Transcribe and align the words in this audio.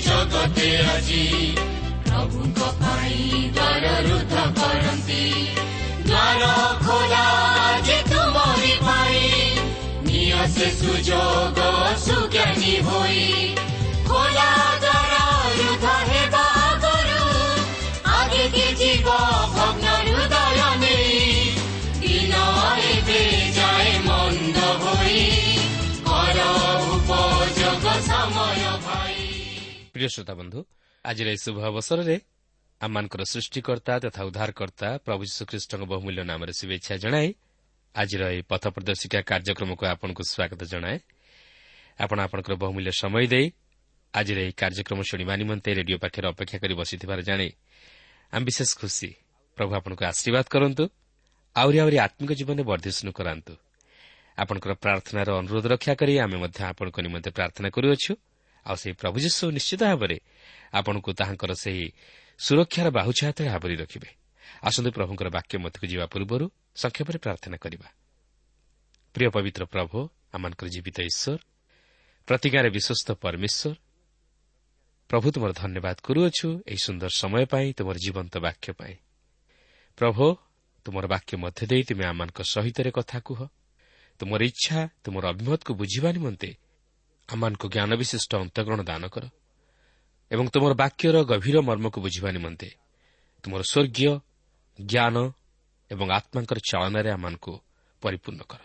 ଜଗତେ 0.00 0.68
ଆଜି 0.90 1.22
ପ୍ରଭୁଙ୍କ 2.04 2.68
ପାଇଁ 2.78 3.16
ଦ୍ୱାର 3.56 3.84
ରୁଦ୍ଧ 4.06 4.36
କରନ୍ତି 4.58 5.24
ଦ୍ୱାର 6.06 6.42
ଖୋଲା 6.84 7.26
ଯେ 7.88 7.98
ତୁମରି 8.08 8.72
ପାଇଁ 8.86 9.20
ନିଅ 10.06 10.46
ସେ 10.54 10.68
ସୁଯୋଗ 10.78 11.58
ସୁଜ୍ଞାନୀ 12.06 12.74
ହୋଇ 12.88 13.26
ଖୋଲା 14.08 14.48
ଦ୍ୱାର 14.84 15.14
ରୁଦ୍ଧ 15.58 15.86
ହେବା 16.08 16.44
ଆଗରୁ 16.64 17.28
ଆଗେ 18.16 18.44
କି 18.56 18.66
ଯିବ 18.80 19.08
ଭଗ୍ନ 19.56 19.79
প্রিয় 30.00 30.08
শ্রোতা 30.14 30.34
বন্ধু 30.40 30.60
ଆଜିର 31.04 31.26
ଏହି 31.32 31.40
ଶୁଭ 31.44 31.56
ଅବସରରେ 31.70 32.16
ଆମମାନଙ୍କର 32.80 33.22
ସୃଷ୍ଟିକର୍ତ୍ତା 33.32 33.94
ତଥା 34.04 34.20
ଉଦ୍ଧାରକର୍ତ୍ତା 34.28 34.88
ପ୍ରଭୁ 35.06 35.22
ଯୀଶୁଖ୍ରୀଷ୍ଟଙ୍କ 35.28 35.82
ବହୁମୂଲ୍ୟ 35.92 36.22
ନାମରେ 36.30 36.52
ଶୁଭେଚ୍ଛା 36.60 36.94
ଜଣାଇ 37.04 37.28
ଆଜିର 37.94 38.22
ଏହି 38.32 38.42
ପଥ 38.50 38.64
ପ୍ରଦର୍ଶିକା 38.74 39.18
କାର୍ଯ୍ୟକ୍ରମକୁ 39.30 39.84
ଆପଣଙ୍କୁ 39.92 40.22
ସ୍ୱାଗତ 40.32 40.60
ଜଣାଏ 40.72 40.96
ଆପଣ 41.98 42.18
ଆପଣଙ୍କର 42.26 42.54
ବହୁମୂଲ୍ୟ 42.62 42.92
ସମୟ 43.02 43.24
ଦେଇ 43.32 43.46
ଆଜିର 44.14 44.38
ଏହି 44.44 44.52
କାର୍ଯ୍ୟକ୍ରମ 44.60 44.98
ଶୁଣିବା 45.10 45.34
ନିମନ୍ତେ 45.40 45.70
ରେଡିଓ 45.78 45.96
ପାଖରେ 46.04 46.26
ଅପେକ୍ଷା 46.32 46.58
କରି 46.62 46.74
ବସିଥିବାର 46.80 47.20
ଜାଣି 47.28 47.48
ଆମେ 48.32 48.44
ବିଶେଷ 48.48 48.70
ଖୁସି 48.80 49.08
ପ୍ରଭୁ 49.58 49.72
ଆପଣଙ୍କୁ 49.78 50.02
ଆଶୀର୍ବାଦ 50.10 50.46
କରନ୍ତୁ 50.54 50.84
ଆହୁରି 51.56 51.76
ଆହୁରି 51.82 51.96
ଆତ୍ମିକ 52.06 52.30
ଜୀବନରେ 52.38 52.64
ବର୍ଦ୍ଧିଷ୍ଣୁ 52.70 53.10
କରାନ୍ତୁ 53.18 53.52
ଆପଣଙ୍କର 54.38 54.72
ପ୍ରାର୍ଥନାର 54.84 55.28
ଅନୁରୋଧ 55.40 55.64
ରକ୍ଷା 55.72 55.92
କରି 56.00 56.12
ଆମେ 56.24 56.36
ମଧ୍ୟ 56.42 56.60
ଆପଣଙ୍କ 56.70 56.96
ନିମନ୍ତେ 57.06 57.30
ପ୍ରାର୍ଥନା 57.36 57.68
କରୁଅଛୁ 57.76 58.12
ଆଉ 58.65 58.75
ସେହି 58.75 58.95
ପ୍ରଭୁ 58.95 59.17
ଯୀଶୁ 59.19 59.43
ନିଶ୍ଚିତ 59.51 59.81
ଭାବରେ 59.83 60.17
ଆପଣଙ୍କୁ 60.73 61.09
ତାହାଙ୍କର 61.13 61.51
ସେହି 61.53 61.85
ସୁରକ୍ଷାର 62.39 62.87
ବାହୁଛା 62.89 63.23
ହାତରେ 63.27 63.49
ଆବରି 63.49 63.75
ରଖିବେ। 63.75 64.09
ଆସନ୍ତୁ 64.63 64.89
ପ୍ରଭୁଙ୍କର 64.91 65.27
ବାକ୍ୟ 65.29 65.53
ମଧ୍ୟକୁ 65.57 65.85
ଯିବା 65.87 66.05
ପୂର୍ବରୁ 66.05 66.45
ସଂକ୍ଷେପରେ 66.75 67.17
ପ୍ରାର୍ଥନା 67.17 67.57
କରିବା। 67.57 67.87
ପ୍ରିୟ 69.15 69.29
ପବିତ୍ର 69.35 69.63
ପ୍ରଭୁ 69.65 69.97
ଆମମାନଙ୍କର 70.33 70.67
ଜୀବିତ 70.69 70.97
ଈଶ୍ୱର 71.01 71.39
ପ୍ରତିଜ୍ଞାରେ 72.27 72.69
ବିଶ୍ୱସ୍ତ 72.69 73.09
ପରମେଶ୍ୱର 73.23 73.75
ପ୍ରଭୁ 75.09 75.27
ତୁମର 75.31 75.51
ଧନ୍ୟବାଦ 75.53 75.97
କରୁଅଛୁ 76.07 76.47
ଏହି 76.67 76.79
ସୁନ୍ଦର 76.85 77.09
ସମୟ 77.17 77.45
ପାଇଁ 77.51 77.67
ତୁମର 77.77 77.95
ଜୀବନ୍ତ 78.05 78.33
ବାକ୍ୟ 78.37 78.67
ପାଇଁ। 78.79 78.95
ପ୍ରଭୁ 79.97 80.25
ତୁମର 80.85 81.05
ବାକ୍ୟ 81.07 81.33
ମଧ୍ୟ 81.37 81.61
ଦେଇ 81.67 81.83
ତୁମେ 81.83 82.03
ଆମମାନଙ୍କ 82.05 82.39
ସହିତରେ 82.53 82.91
କଥା 82.91 83.19
କୁହ। 83.19 83.39
ତୁମର 84.19 84.41
ଇଚ୍ଛା 84.43 84.79
ତୁମର 85.03 85.23
ଅଭିମତକୁ 85.33 85.71
ବୁଝିବା 85.73 86.09
ନିମନ୍ତେ 86.11 86.49
ଆମମାନଙ୍କୁ 87.29 87.67
ଜ୍ଞାନ 87.69 87.91
ବିଶିଷ୍ଟ 87.95 88.35
ଅନ୍ତଃଗ୍ରହଣ 88.35 88.81
ଦାନ 88.83 89.07
କର 89.07 89.23
ଏବଂ 90.31 90.45
ତୁମର 90.47 90.73
ବାକ୍ୟର 90.73 91.23
ଗଭୀର 91.23 91.57
ମର୍ମକୁ 91.61 92.01
ବୁଝିବା 92.01 92.31
ନିମନ୍ତେ 92.31 92.69
ତୁମର 93.43 93.61
ସ୍ୱର୍ଗୀୟ 93.61 94.19
ଜ୍ଞାନ 94.85 95.15
ଏବଂ 95.91 96.07
ଆତ୍ମାଙ୍କର 96.11 96.57
ଚାଳନାରେ 96.59 97.09
ଆମମାନଙ୍କୁ 97.11 97.53
ପରିପୂର୍ଣ୍ଣ 98.01 98.41
କର। 98.41 98.61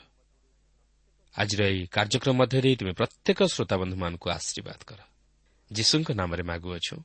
ଆଜିର 1.39 1.61
ଏହି 1.67 1.87
କାର୍ଯ୍ୟକ୍ରମ 1.87 2.37
ମଧ୍ୟ 2.37 2.61
ଦେଇ 2.61 2.77
ତୁମେ 2.77 2.93
ପ୍ରତ୍ୟେକ 2.93 3.39
ଶ୍ରୋତାବନ୍ଧୁମାନଙ୍କୁ 3.43 4.27
ଆଶୀର୍ବାଦ 4.31 4.81
କର। 4.87 5.01
ଯୀଶୁଙ୍କ 5.73 6.09
ନାମରେ 6.11 6.43
ମାଗୁଅଛୁ। 6.43 6.97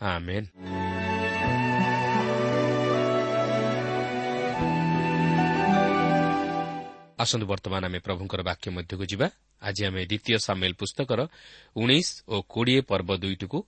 ଆମେନ୍। 0.00 1.17
ଆସନ୍ତୁ 7.18 7.46
ବର୍ତ୍ତମାନ 7.46 7.82
ଆମେ 7.84 7.98
ପ୍ରଭୁଙ୍କର 7.98 8.40
ବାକ୍ୟ 8.42 8.66
ମଧ୍ୟକୁ 8.70 9.04
ଯିବା। 9.12 9.26
ଆଜି 9.62 9.82
ଆମେ 9.88 10.00
ଦ୍ୱିତୀୟ 10.06 10.38
ସାମିଲ 10.38 10.72
ପୁସ୍ତକର 10.80 11.20
ଉଣେଇଶ 11.76 12.08
ଓ 12.28 12.36
କୋଡ଼ିଏ 12.52 12.80
ପର୍ବ 12.80 13.10
ଦୁଇଟିକୁ 13.22 13.58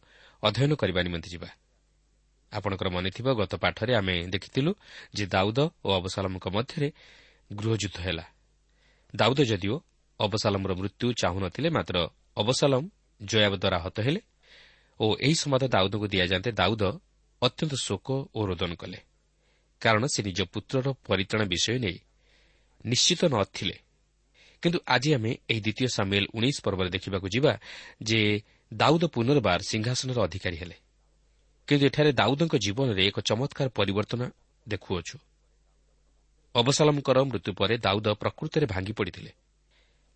ଅଧ୍ୟୟନ 0.42 0.72
କରିବା 0.80 1.00
ନିମନ୍ତେ 1.02 1.28
ଯିବା। 1.34 1.48
ଆପଣଙ୍କର 2.52 2.88
ମନେଥିବ 2.90 3.26
ଗତ 3.34 3.52
ପାଠରେ 3.54 3.92
ଆମେ 3.94 4.14
ଦେଖିଥିଲୁ 4.34 4.70
ଯେ 5.14 5.24
ଦାଉଦ 5.26 5.58
ଓ 5.84 5.88
ଅବସାଲମଙ୍କ 6.00 6.46
ମଧ୍ୟରେ 6.48 6.88
ଗୃହଯୁଦ୍ଧ 7.50 7.98
ହେଲା। 8.00 8.24
ଦାଉଦ 9.14 9.40
ଯଦିଓ 9.50 9.76
ଅବସାଲମର 10.20 10.72
ମୃତ୍ୟୁ 10.74 11.06
ଚାହୁଁନଥିଲେ 11.22 11.68
ମାତ୍ର 11.70 11.96
ଅବସାଲମ 12.36 12.82
ଜୟାବ 13.20 13.52
ଦ୍ୱାରା 13.62 13.78
ହତ 13.78 13.96
ହେଲେ 14.00 14.20
ଓ 15.00 15.06
ଏହି 15.20 15.36
ସମ୍ବାଦ 15.42 15.62
ଦାଉଦଙ୍କୁ 15.74 16.06
ଦିଆଯାନ୍ତେ 16.06 16.50
ଦାଉଦ 16.52 16.82
ଅତ୍ୟନ୍ତ 17.42 17.74
ଶୋକ 17.86 18.08
ଓ 18.34 18.40
ରୋଦନ 18.46 18.72
କଲେ। 18.74 18.98
କାରଣ 19.82 20.02
ସେ 20.06 20.20
ନିଜ 20.22 20.40
ପୁତ୍ରର 20.52 20.86
ପରିତ୍ରାଣ 21.08 21.42
ବିଷୟ 21.52 21.78
ନେଇ 21.78 21.98
ନିଶ୍ଚିତ 22.86 23.24
ନଥିଲେ। 23.24 23.78
କିନ୍ତୁ 24.62 24.78
ଆଜି 24.86 25.14
ଆମେ 25.14 25.36
ଏହି 25.48 25.60
ଦ୍ୱିତୀୟ 25.60 25.88
ସାମିଲ 25.88 26.26
ଉଣେଇଶ 26.34 26.60
ପର୍ବରେ 26.60 26.90
ଦେଖିବାକୁ 26.90 27.28
ଯିବା 27.28 27.58
ଯେ 28.02 28.42
ଦାଉଦ 28.74 29.04
ପୁନର୍ବାର 29.04 29.60
ସିଂହାସନର 29.60 30.22
ଅଧିକାରୀ 30.22 30.56
ହେଲେ। 30.56 30.74
କିନ୍ତୁ 31.66 31.86
ଏଠାରେ 31.86 32.12
ଦାଉଦଙ୍କ 32.12 32.56
ଜୀବନରେ 32.56 33.06
ଏକ 33.06 33.20
ଚମତ୍କାର 33.20 33.68
ପରିବର୍ତ୍ତନ 33.68 34.30
ଦେଖୁଅଛୁ। 34.68 35.18
ଅବସାଲମଙ୍କର 36.54 37.24
ମୃତ୍ୟୁ 37.24 37.52
ପରେ 37.54 37.78
ଦାଉଦ 37.78 38.08
ପ୍ରକୃତରେ 38.08 38.66
ଭାଙ୍ଗି 38.66 38.92
ପଡ଼ିଥିଲେ। 38.92 39.32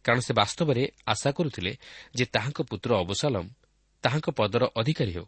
କାରଣ 0.05 0.21
ସେ 0.21 0.35
ବାସ୍ତବରେ 0.35 0.89
ଆଶା 1.07 1.31
କରୁଥିଲେ 1.33 1.77
ଯେ 2.15 2.25
ତାହାଙ୍କ 2.25 2.63
ପୁତ୍ର 2.63 2.99
ଅବସାଲମ 2.99 3.49
ତାହାଙ୍କ 4.03 4.31
ପଦର 4.31 4.69
ଅଧିକାରୀ 4.77 5.13
ହେଉ। 5.13 5.27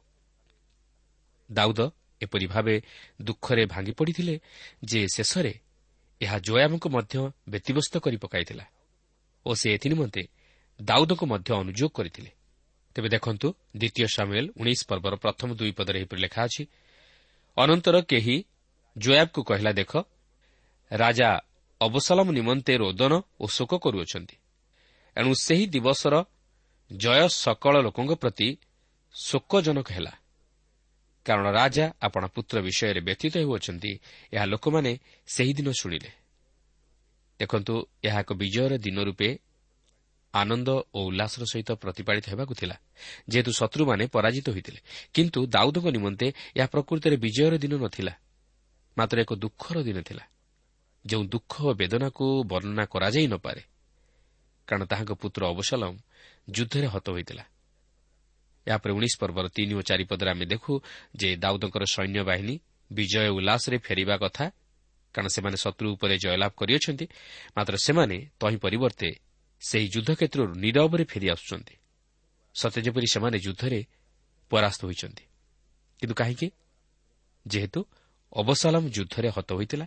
ଦାଉଦ 1.52 1.90
ଏପରି 2.22 2.46
ଭାବେ 2.46 2.82
ଦୁଃଖରେ 3.22 3.66
ଭାଙ୍ଗି 3.66 3.92
ପଡ଼ିଥିଲେ 3.92 4.40
ଯେ 4.84 5.08
ଶେଷରେ 5.14 5.54
ଏହା 6.20 6.36
ଜୟାବଙ୍କୁ 6.38 6.88
ମଧ୍ୟ 6.88 7.14
ବ୍ୟତିବ୍ୟସ୍ତ 7.48 7.94
କରି 8.04 8.16
ପକାଇଥିଲା 8.16 8.64
ଓ 9.46 9.50
ସେ 9.54 9.66
ଏଥିନିମନ୍ତେ 9.76 10.22
ଦାଉଦଙ୍କୁ 10.80 11.24
ମଧ୍ୟ 11.26 11.50
ଅନୁଯୋଗ 11.62 11.90
କରିଥିଲେ। 11.92 12.30
ତେବେ 12.96 13.08
ଦେଖନ୍ତୁ 13.08 13.48
ଦ୍ୱିତୀୟ 13.76 14.06
ସାମୁଏଲ୍ 14.16 14.48
ଉଣେଇଶ 14.60 14.80
ପର୍ବର 14.88 15.14
ପ୍ରଥମ 15.16 15.48
ଦୁଇ 15.54 15.72
ପଦରେ 15.78 15.96
ଏହିପରି 16.00 16.20
ଲେଖା 16.20 16.40
ଅଛି 16.48 16.62
ଅନନ୍ତର 17.56 17.96
କେହି 18.10 18.36
ଜୟାବକୁ 18.96 19.40
କହିଲା 19.44 19.72
ଦେଖ 19.72 19.92
ରାଜା 20.90 21.28
ଅବସଲମ 21.80 22.28
ନିମନ୍ତେ 22.32 22.72
ରୋଦନ 22.82 23.12
ଓ 23.40 23.44
ଶୋକ 23.46 23.72
କରୁଅଛନ୍ତି। 23.84 24.36
ଏଣୁ 25.16 25.32
ସେହି 25.44 25.64
ଦିବସର 25.66 26.14
ଜୟ 26.90 27.28
ସକଳ 27.42 27.74
ଲୋକଙ୍କ 27.86 28.12
ପ୍ରତି 28.22 28.48
ଶୋକଜନକ 29.14 29.88
ହେଲା। 29.96 30.12
କାରଣ 31.26 31.46
ରାଜା 31.50 31.86
ଆପଣ 32.06 32.22
ପୁତ୍ର 32.34 32.56
ବିଷୟରେ 32.66 33.00
ବ୍ୟତୀତ 33.08 33.34
ହେଉଅଛନ୍ତି 33.42 33.92
ଏହା 34.34 34.44
ଲୋକମାନେ 34.52 34.92
ସେହିଦିନ 35.26 35.68
ଶୁଣିଲେ। 35.80 36.10
ଦେଖନ୍ତୁ 37.40 37.74
ଏହା 38.06 38.18
ଏକ 38.24 38.30
ବିଜୟର 38.42 38.72
ଦିନ 38.86 38.98
ରୂପେ 39.08 39.28
ଆନନ୍ଦ 40.34 40.68
ଓ 40.96 40.98
ଉଲ୍ଲାସର 41.08 41.42
ସହିତ 41.52 41.70
ପ୍ରତିପାଳିତ 41.82 42.26
ହେବାକୁ 42.32 42.52
ଥିଲା 42.60 42.76
ଯେହେତୁ 43.30 43.50
ଶତ୍ରୁମାନେ 43.60 44.04
ପରାଜିତ 44.14 44.46
ହୋଇଥିଲେ। 44.54 44.80
କିନ୍ତୁ 45.14 45.40
ଦାଉଦଙ୍କ 45.54 45.86
ନିମନ୍ତେ 45.96 46.26
ଏହା 46.58 46.66
ପ୍ରକୃତରେ 46.74 47.16
ବିଜୟର 47.24 47.54
ଦିନ 47.62 47.74
ନ 47.82 47.84
ଥିଲା 47.96 48.12
ମାତ୍ର 48.96 49.16
ଏକ 49.24 49.32
ଦୁଃଖର 49.44 49.76
ଦିନ 49.88 49.98
ଥିଲା 50.08 50.24
ଯେଉଁ 51.04 51.24
ଦୁଃଖ 51.34 51.52
ଓ 51.68 51.72
ବେଦନାକୁ 51.80 52.24
ବର୍ଣ୍ଣନା 52.50 52.84
କରାଯାଇ 52.92 53.26
ନପାରେ 53.34 53.62
କାରଣ 54.68 54.82
ତାହାଙ୍କ 54.90 55.12
ପୁତ୍ର 55.22 55.40
ଅବସଲମ 55.52 55.92
ଯୁଦ୍ଧରେ 56.50 56.86
ହତ 56.94 57.06
ହୋଇଥିଲା। 57.14 57.44
ଏହାପରେ 58.66 58.92
ଉଣେଇଶ 58.92 59.14
ପର୍ବର 59.20 59.46
ତିନି 59.48 59.74
ଓ 59.74 59.82
ଚାରିପଦରେ 59.82 60.30
ଆମେ 60.30 60.46
ଦେଖୁ 60.46 60.72
ଯେ 61.16 61.28
ଦାଉଦଙ୍କର 61.36 61.84
ସୈନ୍ୟବାହିନୀ 61.94 62.54
ବିଜୟ 62.90 63.28
ଉଲ୍ଲାସରେ 63.28 63.76
ଫେରିବା 63.78 64.16
କଥା। 64.16 64.46
କାରଣ 65.14 65.28
ସେମାନେ 65.28 65.56
ଶତ୍ରୁ 65.56 65.86
ଉପରେ 65.92 66.14
ଜୟଲାଭ 66.18 66.50
କରିଅଛନ୍ତି 66.56 67.06
ମାତ୍ର 67.56 67.74
ସେମାନେ 67.76 68.16
ତହିଁ 68.40 68.56
ପରିବର୍ତ୍ତେ 68.56 69.10
ସେହି 69.60 69.86
ଯୁଦ୍ଧକ୍ଷେତ୍ରରୁ 69.88 70.52
ନିରବରେ 70.54 71.04
ଫେରିଆସୁଛନ୍ତି 71.04 71.74
ସତେ 72.54 72.80
ଯେପରି 72.82 73.06
ସେମାନେ 73.06 73.38
ଯୁଦ୍ଧରେ 73.38 73.80
ପରାସ୍ତ 74.50 74.80
ହୋଇଛନ୍ତି। 74.84 75.24
କିନ୍ତୁ 76.00 76.14
କାହିଁକି? 76.14 76.48
ଯେହେତୁ 77.46 77.80
ଅବସାଲମ 78.32 78.84
ଯୁଦ୍ଧରେ 78.88 79.28
ହତ 79.28 79.52
ହୋଇଥିଲା 79.52 79.86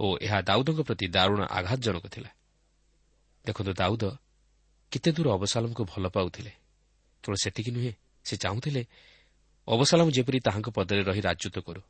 ଓ 0.00 0.06
ଏହା 0.18 0.38
ଦାଉଦଙ୍କ 0.42 0.80
ପ୍ରତି 0.80 1.06
ଦାରୁଣ 1.08 1.40
ଆଘାତଜନକ 1.58 2.04
ଥିଲା। 2.06 2.30
ଦେଖନ୍ତୁ 3.46 3.72
ଦାଉଦ 3.72 4.04
କେତେ 4.92 5.10
ଦୂର 5.12 5.28
ଭଲ 5.84 6.04
ପାଉଥିଲେ। 6.08 6.52
କେବଳ 7.24 7.36
ସେତିକି 7.44 7.70
ନୁହେଁ 7.70 7.92
ସେ 8.28 8.34
ଚାହୁଁଥିଲେ 8.44 8.82
ଅବସାଲମ 9.68 10.06
ଯେପରି 10.16 10.38
ତାହାଙ୍କ 10.46 10.68
ପଦରେ 10.76 11.02
ରହି 11.08 11.22
ରାଜତ୍ୱ 11.28 11.64
କରୁ 11.66 11.82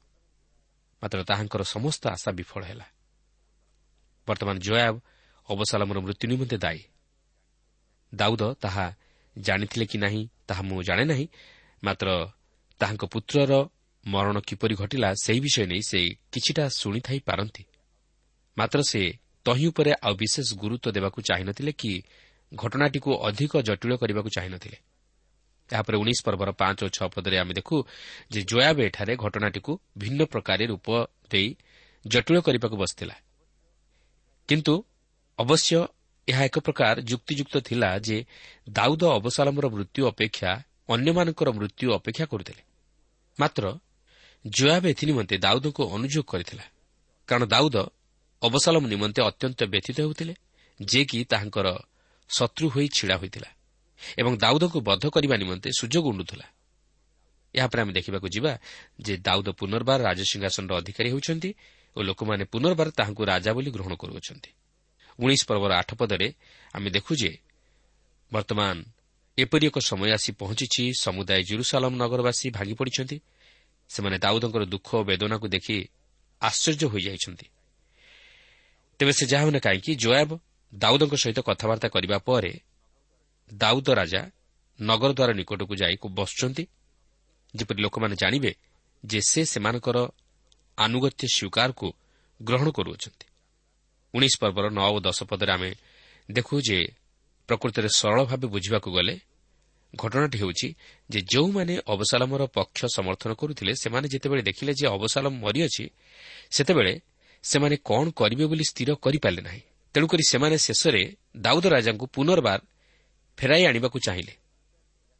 ମାତ୍ର 1.03 1.19
ତାହାଙ୍କର 1.31 1.63
ସମସ୍ତ 1.75 2.03
ଆଶା 2.15 2.31
ବିଫଳ 2.39 2.63
ହେଲା। 2.71 2.87
ବର୍ତ୍ତମାନ 4.29 4.57
ଜୟାବ 4.67 4.95
ଅବସାଲମର 5.49 5.99
ମୃତ୍ୟୁ 6.05 6.25
ନିମନ୍ତେ 6.31 6.57
ଦାୟୀ। 6.65 6.81
ଦାଉଦ 8.13 8.43
ତାହା 8.63 8.87
ଜାଣିଥିଲେ 9.37 9.85
କି 9.91 9.97
ନାହିଁ 10.05 10.23
ତାହା 10.49 10.63
ମୁଁ 10.69 10.81
ଜାଣେ 10.89 11.05
ନାହିଁ 11.11 11.27
ମାତ୍ର 11.85 12.09
ତାହାଙ୍କ 12.81 13.05
ପୁତ୍ରର 13.13 13.53
ମରଣ 14.05 14.37
କିପରି 14.49 14.75
ଘଟିଲା 14.81 15.09
ସେହି 15.25 15.41
ବିଷୟ 15.45 15.65
ନେଇ 15.71 15.83
ସେ 15.91 16.01
କିଛିଟା 16.33 16.65
ଶୁଣିଥାଇ 16.81 17.19
ପାରନ୍ତି। 17.29 17.63
ମାତ୍ର 18.57 18.79
ସେ 18.91 19.03
ତହିଁ 19.47 19.65
ଉପରେ 19.71 19.93
ଆଉ 20.07 20.15
ବିଶେଷ 20.23 20.49
ଗୁରୁତ୍ୱ 20.63 20.95
ଦେବାକୁ 20.97 21.19
ଚାହିଁନଥିଲେ 21.29 21.73
କି 21.81 21.93
ଘଟଣାଟିକୁ 22.53 23.11
ଅଧିକ 23.29 23.53
ଜଟିଳ 23.69 23.93
କରିବାକୁ 24.01 24.31
ଚାହିଁନଥିଲେ। 24.37 24.79
ଏହାପରେ 25.73 25.97
ଉଣେଇଶ 25.97 26.21
ପର୍ବର 26.25 26.51
ପାଞ୍ଚ 26.53 26.79
ଓ 26.85 26.89
ଛଅ 26.89 27.09
ପଦରେ 27.09 27.39
ଆମେ 27.39 27.53
ଦେଖୁ 27.55 27.77
ଯେ 28.31 28.41
ଜୟାବ 28.43 28.77
ଏଠାରେ 28.81 29.17
ଘଟଣାଟିକୁ 29.17 29.73
ଭିନ୍ନ 29.99 30.21
ପ୍ରକାରେ 30.25 30.65
ରୂପ 30.67 30.89
ଦେଇ 31.31 31.57
ଜଟିଳ 32.07 32.41
କରିବାକୁ 32.41 32.77
ବସିଥିଲା। 32.77 33.17
କିନ୍ତୁ 34.49 34.75
ଅବଶ୍ୟ 35.39 35.87
ଏହା 36.29 36.45
ଏକ 36.45 36.59
ପ୍ରକାର 36.59 37.01
ଯୁକ୍ତିଯୁକ୍ତ 37.01 37.59
ଥିଲା 37.59 37.99
ଯେ 37.99 38.25
ଦାଉଦ 38.69 39.03
ଅବସାଲମର 39.19 39.67
ମୃତ୍ୟୁ 39.69 40.03
ଅପେକ୍ଷା 40.07 40.51
ଅନ୍ୟମାନଙ୍କର 40.89 41.49
ମୃତ୍ୟୁ 41.51 41.87
ଅପେକ୍ଷା 41.93 42.25
କରୁଥିଲେ। 42.25 42.63
ମାତ୍ର 43.41 43.65
ଜୟାବ 44.47 44.87
ଏଥିନିମନ୍ତେ 44.87 45.37
ଦାଉଦଙ୍କୁ 45.39 45.83
ଅନୁଯୋଗ 45.95 46.25
କରିଥିଲା। 46.25 46.65
କାରଣ 47.29 47.45
ଦାଉଦ 47.45 47.77
ଅବସାଲମ 48.43 48.83
ନିମନ୍ତେ 48.87 49.21
ଅତ୍ୟନ୍ତ 49.23 49.61
ବ୍ୟଥିତ 49.65 49.97
ହେଉଥିଲେ 50.01 50.35
ଯେ 50.83 51.05
କି 51.05 51.19
ତାହାଙ୍କର 51.25 51.67
ଶତ୍ରୁ 52.29 52.67
ହୋଇ 52.69 52.89
ଛିଡ଼ା 52.89 53.17
ହୋଇଥିଲା। 53.17 53.49
ଏବଂ 54.21 54.33
ଦାଉଦଙ୍କୁ 54.37 54.79
ବଦ୍ଧ 54.81 55.05
କରିବା 55.09 55.37
ନିମନ୍ତେ 55.37 55.69
ସୁଯୋଗ 55.79 56.05
ଉଣ୍ଡୁଥିଲା। 56.09 56.47
ଏହାପରେ 57.55 57.81
ଆମେ 57.83 57.93
ଦେଖିବାକୁ 57.93 58.29
ଯିବା 58.29 58.53
ଯେ 59.01 59.15
ଦାଉଦ 59.17 59.49
ପୁନର୍ବାର 59.59 59.99
ରାଜସିଂହାସନର 60.03 60.73
ଅଧିକାରୀ 60.81 61.09
ହେଉଛନ୍ତି 61.11 61.51
ଓ 61.97 61.99
ଲୋକମାନେ 62.03 62.45
ପୁନର୍ବାର 62.45 62.89
ତାହାଙ୍କୁ 62.91 63.23
ରାଜା 63.25 63.51
ବୋଲି 63.53 63.71
ଗ୍ରହଣ 63.71 63.93
କରୁଅଛନ୍ତି। 63.95 64.51
ଉଣେଇଶ 65.19 65.43
ପର୍ବର 65.49 65.73
ଆଠ 65.81 65.91
ପଦରେ 65.95 66.29
ଆମେ 66.75 66.89
ଦେଖୁ 66.91 67.13
ଯେ 67.17 67.33
ବର୍ତ୍ତମାନ 68.33 68.77
ଏପରି 69.39 69.65
ଏକ 69.67 69.79
ସମୟ 69.79 70.11
ଆସି 70.13 70.31
ପହଞ୍ଚିଛି 70.33 70.83
ସମୁଦାୟ 71.01 71.43
ଜୁରୁସାଲମ 71.43 71.93
ନଗରବାସୀ 71.97 72.47
ଭାଙ୍ଗି 72.51 72.75
ପଡ଼ିଛନ୍ତି 72.75 73.17
ସେମାନେ 73.91 74.17
ଦାଉଦଙ୍କର 74.19 74.63
ଦୁଃଖ 74.65 74.89
ଓ 74.95 75.03
ବେଦନାକୁ 75.05 75.47
ଦେଖି 75.49 75.77
ଆଶ୍ଚର୍ଯ୍ୟ 76.43 76.87
ହୋଇଯାଇଛନ୍ତି। 76.87 77.47
ତେବେ 78.99 79.13
ସେ 79.13 79.25
ଯାହା 79.27 79.43
ହେଉନା 79.45 79.59
କାହିଁକି 79.59 79.93
ଜୟାବ 79.95 80.31
ଦାଉଦଙ୍କ 80.73 81.15
ସହିତ 81.15 81.39
କଥାବାର୍ତ୍ତା 81.41 81.89
କରିବା 81.89 82.19
ପରେ 82.19 82.53
ଦାଉଦ 83.55 83.89
ରାଜା 83.91 84.31
ନଗରଦ୍ୱାର 84.81 85.31
ନିକଟକୁ 85.33 85.75
ଯାଇ 85.77 85.97
ବସୁଛନ୍ତି। 86.11 86.67
ଯେପରି 87.57 87.83
ଲୋକମାନେ 87.83 88.17
ଜାଣିବେ 88.17 88.55
ଯେ 89.07 89.21
ସେ 89.21 89.45
ସେମାନଙ୍କର 89.45 89.99
ଆନୁଗତ୍ୟ 90.79 91.27
ସ୍ୱୀକାରକୁ 91.27 91.93
ଗ୍ରହଣ 92.43 92.71
କରୁଅଛନ୍ତି। 92.71 93.27
ଉଣେଇଶ 94.15 94.35
ପର୍ବର 94.41 94.67
ନଅ 94.71 94.89
ଓ 94.95 95.01
ଦଶ 95.01 95.19
ପଦରେ 95.25 95.53
ଆମେ 95.53 95.75
ଦେଖୁ 96.31 96.61
ଯେ 96.61 96.79
ପ୍ରକୃତରେ 97.49 97.89
ସରଳ 97.97 98.25
ଭାବେ 98.25 98.47
ବୁଝିବାକୁ 98.49 98.91
ଗଲେ 98.93 99.21
ଘଟଣାଟି 99.95 100.39
ହେଉଛି 100.39 100.75
ଯେ 101.11 101.21
ଯେଉଁମାନେ 101.21 101.75
ଅବସାଲମର 101.87 102.47
ପକ୍ଷ 102.47 102.87
ସମର୍ଥନ 102.87 103.31
କରୁଥିଲେ 103.33 103.73
ସେମାନେ 103.75 104.09
ଯେତେବେଳେ 104.09 104.43
ଦେଖିଲେ 104.43 104.73
ଯେ 104.75 104.87
ଅବସାଲମ 104.87 105.33
ମରିଅଛି 105.45 105.91
ସେତେବେଳେ 106.51 107.01
ସେମାନେ 107.43 107.77
କ'ଣ 107.85 108.11
କରିବେ 108.11 108.45
ବୋଲି 108.47 108.65
ସ୍ଥିର 108.65 108.95
କରିପାରିଲେ 108.95 109.43
ନାହିଁ। 109.43 109.63
ତେଣୁକରି 109.95 110.23
ସେମାନେ 110.29 110.57
ଶେଷରେ 110.59 111.17
ଦାଉଦ 111.37 111.65
ରାଜାଙ୍କୁ 111.67 112.07
ପୁନର୍ବାର 112.07 112.61
ଫେରାଇ 113.39 113.63
ଆଣିବାକୁ 113.71 113.99
ଚାହିଁଲେ 114.07 114.35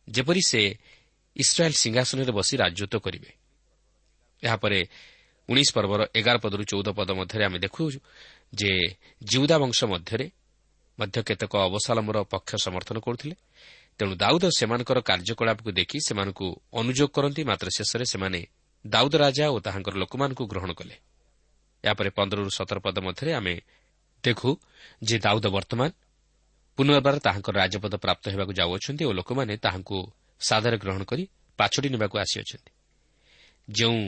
ଯେପରି 0.09 0.43
ସେ 0.51 0.61
ଇସ୍ରାଏଲ୍ 1.37 1.77
ସିଂହାସନରେ 1.83 2.33
ବସି 2.39 2.55
ରାଜତ୍ୱ 2.63 3.03
କରିବେ। 3.05 3.31
ଏହାପରେ 4.43 4.79
ଉଣେଇଶ 5.49 5.71
ପର୍ବର 5.77 6.01
ଏଗାର 6.19 6.37
ପଦରୁ 6.45 6.63
ଚଉଦ 6.71 6.89
ପଦ 6.99 7.11
ମଧ୍ୟରେ 7.19 7.45
ଆମେ 7.49 7.59
ଦେଖୁ 7.65 7.83
ଯେ 8.61 8.71
ଜିଉଦା 9.23 9.57
ବଂଶ 9.63 9.79
ମଧ୍ୟରେ 9.93 10.27
ମଧ୍ୟ 10.99 11.19
କେତେକ 11.29 11.53
ଅବସାଲମର 11.69 12.17
ପକ୍ଷ 12.33 12.51
ସମର୍ଥନ 12.67 12.97
କରୁଥିଲେ। 13.07 13.37
ତେଣୁ 13.99 14.15
ଦାଉଦ 14.15 14.45
ସେମାନଙ୍କର 14.59 14.99
କାର୍ଯ୍ୟକଳାପକୁ 15.09 15.71
ଦେଖି 15.79 15.99
ସେମାନଙ୍କୁ 16.07 16.47
ଅନୁଯୋଗ 16.81 17.11
କରନ୍ତି। 17.17 17.43
ମାତ୍ର 17.51 17.67
ଶେଷରେ 17.77 18.05
ସେମାନେ 18.13 18.41
ଦାଉଦ 18.85 19.15
ରାଜା 19.15 19.45
ଓ 19.55 19.57
ତାହାଙ୍କର 19.67 19.95
ଲୋକମାନଙ୍କୁ 20.03 20.45
ଗ୍ରହଣ 20.53 20.71
କଲେ। 20.79 20.97
ଏହାପରେ 21.85 22.11
ପନ୍ଦରରୁ 22.19 22.51
ସତର 22.59 22.79
ପଦ 22.85 22.97
ମଧ୍ୟରେ 23.07 23.31
ଆମେ 23.39 23.55
ଦେଖୁ 24.25 24.51
ଯେ 25.03 25.17
ଦାଉଦ 25.19 25.47
ବର୍ତ୍ତମାନ 25.57 25.91
ପୁନର୍ବାର 26.79 27.17
ତାହାଙ୍କର 27.27 27.55
ରାଜପଦ 27.63 27.95
ପ୍ରାପ୍ତ 28.05 28.25
ହେବାକୁ 28.33 28.53
ଯାଉଅଛନ୍ତି 28.61 29.03
ଓ 29.11 29.13
ଲୋକମାନେ 29.19 29.55
ତାହାଙ୍କୁ 29.65 29.99
ସାଦରେ 30.41 30.77
ଗ୍ରହଣ 30.79 31.03
କରି 31.11 31.25
ପାଛୋଟି 31.59 31.89
ନେବାକୁ 31.95 32.17
ଆସିଅଛନ୍ତି। 32.23 32.71
ଯେଉଁ 33.69 34.03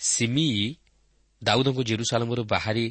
ସିମିଇ 0.00 0.66
ଦାଉଦଙ୍କୁ 1.42 1.82
ଜିରୁସାଲମରୁ 1.90 2.42
ବାହାରି 2.54 2.84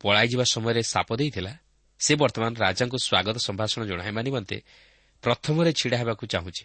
ପଳାଇଯିବା 0.00 0.44
ସମୟରେ 0.54 0.82
ସାପ 0.92 1.08
ଦେଇଥିଲା 1.20 1.52
ସେ 2.00 2.12
ବର୍ତ୍ତମାନ 2.22 2.52
ରାଜାଙ୍କୁ 2.64 2.98
ସ୍ୱାଗତ 3.06 3.36
ସମ୍ଭାଷଣ 3.48 3.80
ଜଣାଇବା 3.90 4.20
ନିମନ୍ତେ 4.26 4.56
ପ୍ରଥମରେ 5.22 5.70
ଛିଡ଼ା 5.80 5.96
ହେବାକୁ 6.00 6.24
ଚାହୁଁଛି। 6.32 6.64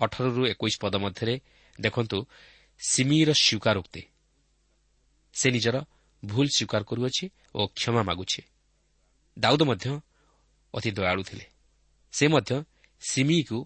ଅଠରରୁ 0.00 0.42
ଏକୋଇଶ 0.52 0.74
ପଦ 0.82 0.94
ମଧ୍ୟରେ 1.04 1.34
ଦେଖନ୍ତୁ 1.78 2.18
ସିମିର 2.80 3.28
ସ୍ୱୀକାରୋକ୍ତି 3.42 4.02
ସେ 5.34 5.46
ନିଜର 5.54 5.76
ଭୁଲ 6.22 6.46
ସ୍ୱୀକାର 6.56 6.82
କରୁଅଛି 6.90 7.24
ଓ 7.54 7.60
କ୍ଷମା 7.76 8.02
ମାଗୁଛି। 8.08 8.40
ଦାଉଦ 9.36 9.62
ମଧ୍ୟ 9.70 9.86
ଅତି 10.76 10.90
ଦୟାଳୁ 10.90 11.22
ଥିଲେ। 11.22 11.46
ସେ 12.12 12.28
ମଧ୍ୟ 12.28 12.64
ସିମିକୁ 13.00 13.58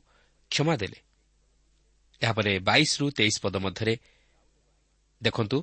କ୍ଷମା 0.50 0.76
ଦେଲେ। 0.76 0.98
ଏହାପରେ 2.22 2.58
ବାଇଶରୁ 2.58 3.10
ତେଇଶ 3.10 3.34
ପଦ 3.42 3.56
ମଧ୍ୟରେ 3.56 3.94
ଦେଖନ୍ତୁ 5.22 5.58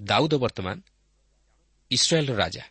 ଦାଉଦ 0.00 0.34
ବର୍ତ୍ତମାନ 0.34 0.76
ଇସ୍ରାଏଲ୍ର 1.90 2.34
ରାଜା। 2.34 2.64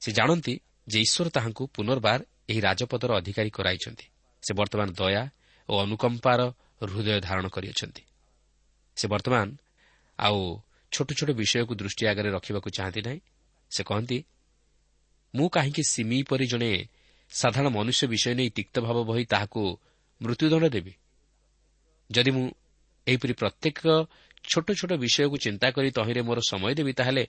ସେ 0.00 0.12
ଜାଣନ୍ତି 0.12 0.54
ଯେ 0.88 0.98
ଈଶ୍ୱର 1.00 1.28
ତାହାଙ୍କୁ 1.28 1.66
ପୁନର୍ବାର 1.66 2.20
ଏହି 2.48 2.60
ରାଜପଦର 2.60 3.10
ଅଧିକାରୀ 3.16 3.50
କରାଇଛନ୍ତି। 3.50 4.06
ସେ 4.42 4.54
ବର୍ତ୍ତମାନ 4.54 4.88
ଦୟା 4.90 5.22
ଓ 5.68 5.72
ଅନୁକମ୍ପାର 5.78 6.40
ହୃଦୟ 6.82 7.20
ଧାରଣ 7.20 7.48
କରିଅଛନ୍ତି। 7.48 8.02
ସେ 8.96 9.08
ବର୍ତ୍ତମାନ 9.08 9.46
ଆଉ 10.18 10.38
ଛୋଟ 10.92 11.08
ଛୋଟ 11.12 11.30
ବିଷୟକୁ 11.30 11.74
ଦୃଷ୍ଟି 11.74 12.06
ଆଗରେ 12.06 12.30
ରଖିବାକୁ 12.30 12.68
ଚାହାନ୍ତି 12.70 13.02
ନାହିଁ। 13.02 13.20
ସେ 13.70 13.82
କହନ୍ତି 13.84 14.18
ମୁଁ 15.34 15.48
କାହିଁକି 15.48 15.82
ସିମି 15.82 16.22
ପରି 16.22 16.46
ଜଣେ 16.46 16.72
ସାଧାରଣ 17.32 17.68
ମନୁଷ୍ୟ 17.68 18.04
ବିଷୟ 18.06 18.34
ନେଇ 18.34 18.50
ତିକ୍ତଭାବ 18.50 18.96
ବହି 19.08 19.24
ତାହାକୁ 19.24 19.62
ମୃତ୍ୟୁଦଣ୍ଡ 20.20 20.64
ଦେବି। 20.68 20.92
ଯଦି 22.10 22.30
ମୁଁ 22.30 22.44
ଏହିପରି 23.06 23.32
ପ୍ରତ୍ୟେକ 23.32 23.80
ଛୋଟ 24.44 24.68
ଛୋଟ 24.78 24.92
ବିଷୟକୁ 25.02 25.36
ଚିନ୍ତା 25.36 25.66
କରି 25.70 25.88
ତହିଁରେ 25.90 26.22
ମୋର 26.22 26.38
ସମୟ 26.50 26.72
ଦେବି 26.74 26.92
ତାହେଲେ 26.92 27.24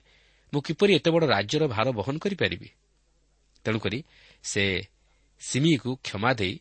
ମୁଁ 0.52 0.60
କିପରି 0.62 0.92
ଏତେ 0.94 1.10
ବଡ଼ 1.10 1.24
ରାଜ୍ୟର 1.26 1.64
ଭାର 1.66 1.86
ବହନ 1.98 2.14
କରିପାରିବି? 2.18 2.68
ତେଣୁକରି 3.64 3.98
ସେ 4.42 4.64
ସିମିକୁ 5.40 5.90
କ୍ଷମା 5.96 6.30
ଦେଇ 6.34 6.54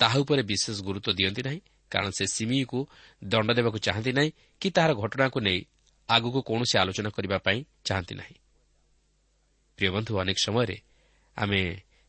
ତାହା 0.00 0.16
ଉପରେ 0.18 0.42
ବିଶେଷ 0.42 0.76
ଗୁରୁତ୍ୱ 0.82 1.16
ଦିଅନ୍ତି 1.18 1.42
ନାହିଁ 1.42 1.60
କାରଣ 1.90 2.08
ସେ 2.10 2.24
ସିମିକୁ 2.26 2.78
ଦଣ୍ଡ 3.24 3.48
ଦେବାକୁ 3.58 3.78
ଚାହାନ୍ତି 3.78 4.12
ନାହିଁ 4.12 4.30
କି 4.60 4.68
ତାହାର 4.70 4.92
ଘଟଣାକୁ 4.94 5.38
ନେଇ 5.40 5.60
ଆଗକୁ 6.08 6.38
କୌଣସି 6.42 6.74
ଆଲୋଚନା 6.78 7.10
କରିବା 7.10 7.38
ପାଇଁ 7.38 7.58
ଚାହାନ୍ତି 7.84 8.14
ନାହିଁ। 8.14 8.36
ପ୍ରିୟ 9.78 9.90
ବନ୍ଧୁ 9.94 10.12
ଅନେକ 10.18 10.38
ସମୟରେ 10.46 10.76
ଆମେ 11.36 11.62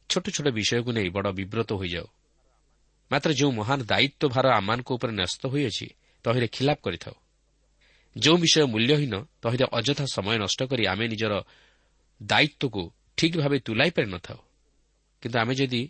ଛୋଟ 0.10 0.26
ଛୋଟ 0.36 0.48
ବିଷୟକୁ 0.58 0.90
ନେଇ 0.98 1.10
ବଡ଼ 1.16 1.30
ବିବ୍ରତ 1.40 1.72
ହୋଇଯାଉ। 1.82 2.08
ମାତ୍ର 3.12 3.30
ଯେଉଁ 3.40 3.52
ମହାନ 3.60 3.80
ଦାୟିତ୍ୱ 3.92 4.32
ଭାର 4.34 4.46
ଆମମାନଙ୍କ 4.60 4.90
ଉପରେ 4.98 5.12
ନ୍ୟସ୍ତ 5.20 5.44
ହୋଇଅଛି 5.54 5.88
ତହିଁରେ 6.26 6.48
ଖିଲାପ 6.56 6.80
କରିଥାଉ। 6.86 7.16
ଯେଉଁ 8.16 8.38
ବିଷୟ 8.44 8.66
ମୂଲ୍ୟହୀନ 8.74 9.14
ତହିଁରେ 9.44 9.66
ଅଯଥା 9.80 10.06
ସମୟ 10.16 10.36
ନଷ୍ଟ 10.44 10.60
କରି 10.70 10.84
ଆମେ 10.92 11.06
ନିଜର 11.14 11.34
ଦାୟିତ୍ୱକୁ 12.22 12.82
ଠିକ୍ 13.18 13.36
ଭାବେ 13.42 13.58
ତୁଲାଇ 13.66 13.92
ପାରିନଥାଉ 13.98 14.40
କିନ୍ତୁ 15.24 15.38
ଆମେ 15.44 15.54
ଯଦି 15.60 15.82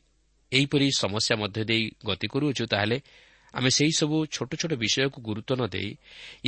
ଏହିପରି 0.52 0.88
ସମସ୍ୟା 1.02 1.36
ମଧ୍ୟ 1.42 1.62
ଦେଇ 1.70 1.84
ଗତି 2.06 2.28
କରୁଅଛୁ 2.34 2.64
ତାହେଲେ 2.74 2.98
ଆମେ 3.54 3.70
ସେହିସବୁ 3.78 4.18
ଛୋଟ 4.36 4.52
ଛୋଟ 4.62 4.74
ବିଷୟକୁ 4.84 5.18
ଗୁରୁତ୍ୱ 5.28 5.58
ନ 5.60 5.62
ଦେଇ 5.74 5.90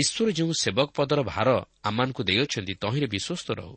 ଈଶ୍ୱର 0.02 0.28
ଯେଉଁ 0.38 0.52
ସେବକ 0.62 0.90
ପଦର 0.98 1.20
ଭାର 1.32 1.50
ଆମମାନଙ୍କୁ 1.90 2.22
ଦେଇଅଛନ୍ତି 2.30 2.74
ତହିଁରେ 2.84 3.08
ବିଶ୍ୱସ୍ତ 3.14 3.50
ରହୁ। 3.60 3.76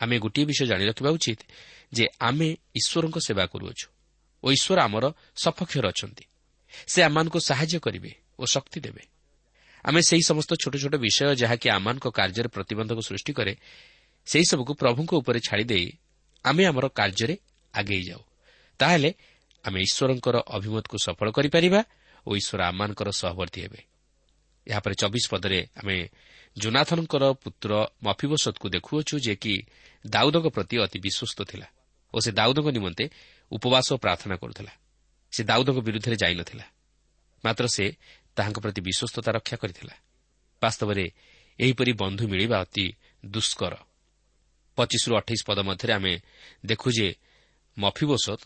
ଆମେ 0.00 0.16
ଗୋଟିଏ 0.18 0.44
ବିଷୟ 0.50 0.64
ଜାଣି 0.70 0.84
ରଖିବା 0.90 1.10
ଉଚିତ 1.16 1.40
ଯେ 1.92 2.08
ଆମେ 2.20 2.48
ଈଶ୍ୱରଙ୍କ 2.74 3.18
ସେବା 3.26 3.46
କରୁଅଛୁ 3.46 3.86
ଓ 4.42 4.52
ଈଶ୍ୱର 4.52 4.78
ଆମର 4.80 5.04
ସପକ୍ଷରେ 5.36 5.88
ଅଛନ୍ତି। 5.88 6.24
ସେ 6.86 7.02
ଆମମାନଙ୍କୁ 7.02 7.38
ସାହାଯ୍ୟ 7.40 7.78
କରିବେ 7.80 8.12
ଓ 8.38 8.44
ଶକ୍ତି 8.46 8.80
ଦେବେ। 8.80 9.02
ଆମେ 9.84 10.00
ସେହି 10.02 10.22
ସମସ୍ତ 10.22 10.54
ଛୋଟ 10.54 10.74
ଛୋଟ 10.76 10.94
ବିଷୟ 10.94 11.34
ଯାହାକି 11.34 11.66
ଆମମାନଙ୍କ 11.68 12.06
କାର୍ଯ୍ୟରେ 12.08 12.48
ପ୍ରତିବନ୍ଧକ 12.48 12.98
ସୃଷ୍ଟି 12.98 13.32
କରେ 13.32 13.54
ସେହିସବୁକୁ 14.26 14.72
ପ୍ରଭୁଙ୍କ 14.74 15.12
ଉପରେ 15.14 15.40
ଛାଡ଼ିଦେଇ 15.48 15.86
ଆମେ 16.44 16.62
ଆମର 16.66 16.88
କାର୍ଯ୍ୟରେ 16.88 17.36
ଆଗେଇ 17.74 18.02
ଯାଉ। 18.02 18.22
ତାହେଲେ 18.78 19.10
ଆମେ 19.64 19.80
ଈଶ୍ୱରଙ୍କର 19.80 20.36
ଅଭିମତକୁ 20.46 20.96
ସଫଳ 20.98 21.30
କରିପାରିବା 21.30 21.80
ଓ 22.26 22.30
ଈଶ୍ୱର 22.36 22.60
ଆମମାନଙ୍କର 22.62 23.08
ସହବର୍ତ୍ତୀ 23.10 23.60
ହେବେ। 23.62 23.80
ଏହାପରେ 24.66 24.94
ଚବିଶ 24.94 25.24
ପଦରେ 25.30 25.66
ଆମେ 25.76 26.08
ଜୋନାଥନଙ୍କର 26.58 27.24
ପୁତ୍ର 27.32 27.70
ମଫିବସତକୁ 28.02 28.66
ଦେଖୁଅଛୁ 28.68 29.14
ଯେ 29.18 29.34
କି 29.36 29.54
ଦାଉଦଙ୍କ 30.06 30.46
ପ୍ରତି 30.46 30.76
ଅତି 30.78 30.98
ବିଶ୍ୱସ୍ତ 30.98 31.38
ଥିଲା। 31.42 31.66
ଓ 32.14 32.16
ସେ 32.20 32.30
ଦାଉଦଙ୍କ 32.32 32.68
ନିମନ୍ତେ 32.68 33.04
ଉପବାସ 33.52 33.86
ଓ 33.92 33.96
ପ୍ରାର୍ଥନା 33.96 34.34
କରୁଥିଲା। 34.36 34.72
ସେ 35.32 35.40
ଦାଉଦଙ୍କ 35.44 35.78
ବିରୁଦ୍ଧରେ 35.86 36.16
ଯାଇନଥିଲା 36.22 36.66
ମାତ୍ର 37.44 37.64
ସେ 37.66 37.84
ତାହାଙ୍କ 38.36 38.58
ପ୍ରତି 38.64 38.80
ବିଶ୍ୱସ୍ତତା 38.88 39.30
ରକ୍ଷା 39.32 39.56
କରିଥିଲା। 39.56 39.94
ବାସ୍ତବରେ 40.62 41.04
ଏହିପରି 41.58 41.92
ବନ୍ଧୁ 41.92 42.24
ମିଳିବା 42.28 42.56
ଅତି 42.64 42.86
ଦୁଷ୍କର। 43.24 43.74
ପଚିଶରୁ 44.78 45.12
ଅଠେଇଶ 45.20 45.40
ପଦ 45.48 45.58
ମଧ୍ୟରେ 45.68 45.92
ଆମେ 45.92 46.14
ଦେଖୁ 46.66 46.88
ଯେ 46.98 47.08
ମଫିବସତ 47.76 48.40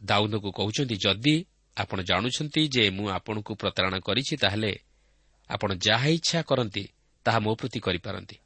ଦାଉଦଙ୍କୁ 0.00 0.50
କହୁଛନ୍ତି 0.52 0.96
ଯଦି 1.04 1.34
ଆପଣ 1.76 1.98
ଜାଣୁଛନ୍ତି 2.02 2.62
ଯେ 2.74 2.84
ମୁଁ 2.90 3.06
ଆପଣଙ୍କୁ 3.08 3.52
ପ୍ରତାରଣା 3.54 3.98
କରିଛି 3.98 4.34
ତାହେଲେ 4.36 4.72
ଆପଣ 5.50 5.70
ଯାହା 5.86 6.08
ଇଚ୍ଛା 6.08 6.40
କରନ୍ତି 6.42 6.84
ତାହା 7.26 7.38
ମୋ 7.38 7.52
ପ୍ରତି 7.54 7.78
କରିପାରନ୍ତି। 7.80 8.36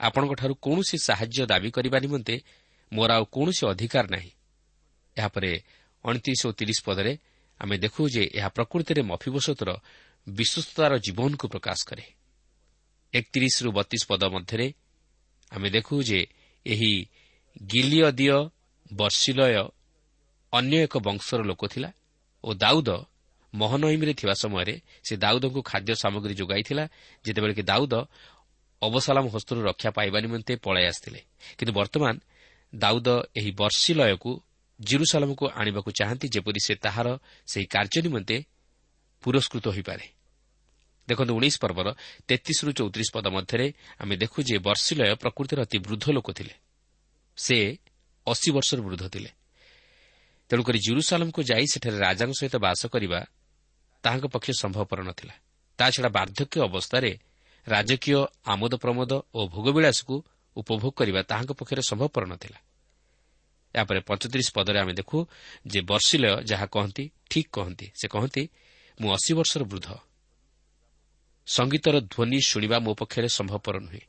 ଆପଣଙ୍କଠାରୁ 0.00 0.54
କୌଣସି 0.64 0.96
ସାହାଯ୍ୟ 1.06 1.46
ଦାବି 1.46 1.70
କରିବା 1.70 1.98
ନିମନ୍ତେ 1.98 2.34
ମୋର 2.94 3.10
ଆଉ 3.18 3.24
କୌଣସି 3.34 3.62
ଅଧିକାର 3.66 4.06
ନାହିଁ। 4.14 4.32
ଏହାପରେ 5.16 5.50
ଅଣତିରିଶ 6.04 6.42
ଓ 6.46 6.52
ତିରିଶ 6.58 6.78
ପଦରେ 6.88 7.12
ଆମେ 7.60 7.74
ଦେଖୁ 7.78 8.02
ଯେ 8.14 8.22
ଏହା 8.38 8.48
ପ୍ରକୃତିରେ 8.56 9.02
ମଫିବସତର 9.10 9.70
ବିଶ୍ୱସ୍ତତାର 10.26 10.92
ଜୀବନକୁ 11.06 11.46
ପ୍ରକାଶ 11.54 11.78
କରେ। 11.88 12.04
ଏକତିରିଶରୁ 13.12 13.68
ବତିଶ 13.78 14.02
ପଦ 14.10 14.22
ମଧ୍ୟରେ 14.34 14.66
ଆମେ 15.52 15.68
ଦେଖୁ 15.70 15.94
ଯେ 16.02 16.20
ଏହି 16.66 16.92
ଗିଲିଅଦିୟ 17.66 18.38
ବର୍ଷିଲୟ 18.92 19.62
ଅନ୍ୟ 20.52 20.76
ଏକ 20.86 20.94
ବଂଶର 20.98 21.40
ଲୋକ 21.50 21.62
ଥିଲା 21.66 21.90
ଓ 22.44 22.48
ଦାଉଦ 22.54 22.90
ମହନଇମିରେ 23.54 24.12
ଥିବା 24.20 24.34
ସମୟରେ 24.34 24.74
ସେ 25.06 25.14
ଦାଉଦଙ୍କୁ 25.16 25.60
ଖାଦ୍ୟ 25.62 25.92
ସାମଗ୍ରୀ 25.94 26.34
ଯୋଗାଇଥିଲା। 26.34 26.84
ଯେତେବେଳେ 27.24 27.54
କି 27.54 27.62
ଦାଉଦ 27.62 27.94
ଅବସାଲାମ 28.82 29.24
ହସ୍ତରୁ 29.34 29.60
ରକ୍ଷା 29.62 29.90
ପାଇବା 29.96 30.18
ନିମନ୍ତେ 30.24 30.52
ପଳାଇ 30.56 30.84
ଆସିଥିଲେ। 30.90 31.20
କିନ୍ତୁ 31.58 31.72
ବର୍ତ୍ତମାନ 31.72 32.14
ଦାଉଦ 32.74 33.08
ଏହି 33.36 33.50
ବର୍ଷିଲୟକୁ 33.50 34.30
ଜିରୁସାଲାମକୁ 34.80 35.44
ଆଣିବାକୁ 35.48 35.90
ଚାହାନ୍ତି 35.98 36.26
ଯେପରି 36.28 36.60
ସେ 36.66 36.74
ତାହାର 36.74 37.08
ସେହି 37.46 37.66
କାର୍ଯ୍ୟ 37.66 38.00
ନିମନ୍ତେ 38.02 38.36
ପୁରସ୍କୃତ 39.22 39.66
ହୋଇପାରେ। 39.68 40.06
ଦେଖନ୍ତୁ 41.08 41.32
ଉଣେଇଶ 41.34 41.56
ପର୍ବର 41.60 41.88
ତେତିଶରୁ 42.28 42.70
ଚଉତିରିଶ 42.72 43.08
ପଦ 43.12 43.26
ମଧ୍ୟରେ 43.26 43.66
ଆମେ 43.98 44.14
ଦେଖୁ 44.16 44.38
ଯେ 44.42 44.56
ବର୍ଷିଲୟ 44.58 45.14
ପ୍ରକୃତିର 45.14 45.58
ଅତି 45.60 45.78
ବୃଦ୍ଧ 45.78 46.06
ଲୋକ 46.10 46.28
ଥିଲେ। 46.32 46.54
ସେ 47.36 47.56
ଅଶୀ 48.26 48.50
ବର୍ଷର 48.50 48.78
ବୃଦ୍ଧ 48.80 49.04
ଥିଲେ। 49.08 49.30
ତେଣୁକରି 50.48 50.78
ଜିରୁସାଲମକୁ 50.78 51.40
ଯାଇ 51.42 51.66
ସେଠାରେ 51.72 51.98
ରାଜାଙ୍କ 51.98 52.34
ସହିତ 52.40 52.56
ବାସ 52.56 52.80
କରିବା 52.86 53.20
ତାହାଙ୍କ 54.02 54.26
ପକ୍ଷେ 54.26 54.52
ସମ୍ଭବପର 54.60 55.00
ନଥିଲା। 55.02 55.34
ତାଛଡ଼ା 55.78 56.08
ବାର୍ଦ୍ଧକ୍ୟ 56.08 56.58
ଅବସ୍ଥାରେ 56.60 57.10
ରାଜକୀୟ 57.66 58.16
ଆମୋଦ 58.44 58.74
ପ୍ରମୋଦ 58.74 59.12
ଓ 59.34 59.40
ଭୋଗବିଳାସକୁ 59.48 60.14
ଉପଭୋଗ 60.56 60.92
କରିବା 60.94 61.20
ତାହାଙ୍କ 61.22 61.52
ପକ୍ଷରେ 61.52 61.82
ସମ୍ଭବପର 61.82 62.24
ନଥିଲା। 62.26 62.58
ଏହାପରେ 63.74 64.00
ପଞ୍ଚତିରିଶ 64.00 64.48
ପଦରେ 64.54 64.78
ଆମେ 64.80 64.92
ଦେଖୁ 64.92 65.18
ଯେ 65.66 65.80
ବର୍ଷିଲୟ 65.80 66.44
ଯାହା 66.44 66.66
କହନ୍ତି 66.66 67.04
ଠିକ୍ 67.30 67.50
କହନ୍ତି। 67.50 67.86
ସେ 67.94 68.06
କହନ୍ତି 68.08 68.42
ମୁଁ 69.00 69.10
ଅଶୀ 69.12 69.32
ବର୍ଷର 69.34 69.62
ବୃଦ୍ଧ। 69.64 69.88
ସଙ୍ଗୀତର 71.46 71.96
ଧ୍ୱନି 72.00 72.38
ଶୁଣିବା 72.40 72.76
ମୋ 72.78 72.92
ପକ୍ଷରେ 72.94 73.28
ସମ୍ଭବପର 73.28 73.76
ନୁହେଁ। 73.78 74.04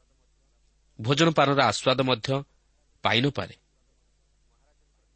ଭୋଜନ 0.99 1.29
ପାନର 1.31 1.59
ଆସ୍ୱାଦ 1.63 1.99
ମଧ୍ୟ 2.01 2.27
ପାଇନପାରେ 3.03 3.55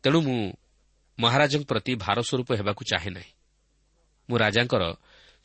ତେଣୁ 0.04 0.20
ମୁଁ 0.22 0.40
ମହାରାଜଙ୍କ 1.20 1.64
ପ୍ରତି 1.68 1.92
ଭାରସ୍ୱରୂପ 1.96 2.50
ହେବାକୁ 2.60 2.82
ଚାହେଁ 2.92 3.12
ନାହିଁ। 3.12 3.32
ମୁଁ 4.30 4.38
ରାଜାଙ୍କର 4.38 4.84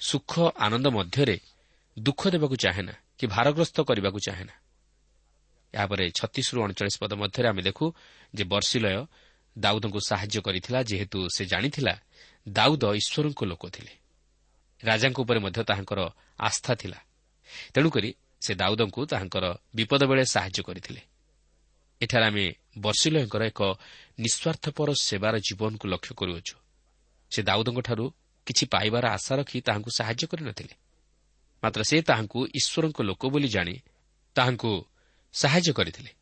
ସୁଖ 0.01 0.33
ଆନନ୍ଦ 0.57 0.87
ମଧ୍ୟରେ 0.87 1.37
ଦୁଃଖ 1.97 2.21
ଦେବାକୁ 2.31 2.57
ଚାହେଁ 2.57 2.83
ନା 2.83 2.95
କି 3.19 3.25
ଭାରଗ୍ରସ୍ତ 3.27 3.77
କରିବାକୁ 3.81 4.19
ଚାହେଁ 4.27 4.45
ନା। 4.45 4.55
ଏହାପରେ 5.75 6.05
ଛତିଶରୁ 6.11 6.59
ଅଣଚାଳିଶ 6.63 6.97
ପଦ 7.01 7.13
ମଧ୍ୟରେ 7.15 7.49
ଆମେ 7.49 7.63
ଦେଖୁ 7.63 7.85
ଯେ 8.35 8.45
ବର୍ଷିଲୟ 8.45 9.07
ଦାଉଦଙ୍କୁ 9.57 10.01
ସାହାଯ୍ୟ 10.01 10.41
କରିଥିଲା 10.41 10.79
ଯେହେତୁ 10.83 11.19
ସେ 11.37 11.43
ଜାଣିଥିଲା 11.45 11.95
ଦାଉଦ 12.49 12.85
ଈଶ୍ୱରଙ୍କ 12.95 13.41
ଲୋକ 13.45 13.63
ଥିଲେ। 13.71 13.93
ରାଜାଙ୍କ 14.85 15.19
ଉପରେ 15.21 15.39
ମଧ୍ୟ 15.39 15.61
ତାହାଙ୍କର 15.65 16.01
ଆସ୍ଥା 16.39 16.73
ଥିଲା। 16.75 16.99
ତେଣୁକରି 17.75 18.11
ସେ 18.41 18.53
ଦାଉଦଙ୍କୁ 18.55 19.01
ତାହାଙ୍କର 19.07 19.45
ବିପଦ 19.75 20.03
ବେଳେ 20.05 20.25
ସାହାଯ୍ୟ 20.25 20.63
କରିଥିଲେ। 20.63 21.01
ଏଠାରେ 22.01 22.25
ଆମେ 22.27 22.47
ବର୍ଷିଲୟଙ୍କର 22.79 23.43
ଏକ 23.45 23.61
ନିଃସ୍ୱାର୍ଥପର 24.21 24.89
ସେବାର 25.03 25.35
ଜୀବନକୁ 25.39 25.85
ଲକ୍ଷ୍ୟ 25.89 26.13
କରୁଅଛୁ। 26.15 26.57
ସେ 27.31 27.41
ଦାଉଦଙ୍କଠାରୁ 27.43 28.05
କିଛି 28.47 28.65
ପାଇବାର 28.67 29.05
ଆଶା 29.07 29.33
ରଖି 29.37 29.59
ତାହାଙ୍କୁ 29.61 29.91
ସାହାଯ୍ୟ 29.97 30.27
କରିନଥିଲେ। 30.27 30.75
ମାତ୍ର 31.63 31.83
ସେ 31.83 31.97
ତାହାଙ୍କୁ 32.03 32.39
ଈଶ୍ୱରଙ୍କ 32.55 32.99
ଲୋକ 33.03 33.23
ବୋଲି 33.27 33.49
ଜାଣି 33.49 33.75
ତାହାଙ୍କୁ 34.37 34.73
ସାହାଯ୍ୟ 35.35 35.71
କରିଥିଲେ। 35.79 36.13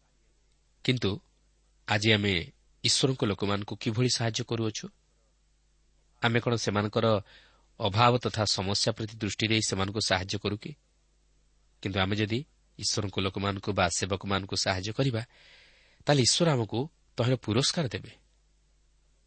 କିନ୍ତୁ 0.84 1.10
ଆଜି 1.88 2.08
ଆମେ 2.16 2.34
ଈଶ୍ୱରଙ୍କ 2.84 3.22
ଲୋକମାନଙ୍କୁ 3.30 3.74
କିଭଳି 3.82 4.10
ସାହାଯ୍ୟ 4.18 4.42
କରୁଅଛୁ? 4.50 4.86
ଆମେ 6.22 6.38
କ'ଣ 6.44 6.52
ସେମାନଙ୍କର 6.64 7.06
ଅଭାବ 7.80 8.12
ତଥା 8.24 8.42
ସମସ୍ୟା 8.56 8.90
ପ୍ରତି 8.96 9.14
ଦୃଷ୍ଟି 9.22 9.46
ଦେଇ 9.50 9.62
ସେମାନଙ୍କୁ 9.68 10.00
ସାହାଯ୍ୟ 10.10 10.36
କରୁ 10.42 10.56
କିନ୍ତୁ 11.82 11.98
ଆମେ 12.04 12.14
ଯଦି 12.20 12.38
ଈଶ୍ୱରଙ୍କ 12.78 13.16
ଲୋକମାନଙ୍କୁ 13.26 13.70
ବା 13.78 13.86
ସେବକମାନଙ୍କୁ 13.98 14.56
ସାହାଯ୍ୟ 14.64 14.92
କରିବା 14.98 15.22
ତାହେଲେ 16.06 16.22
ଈଶ୍ୱର 16.28 16.48
ଆମକୁ 16.54 16.78
ତହିଁର 17.18 17.34
ପୁରସ୍କାର 17.44 17.86
ଦେବେ। 17.94 18.12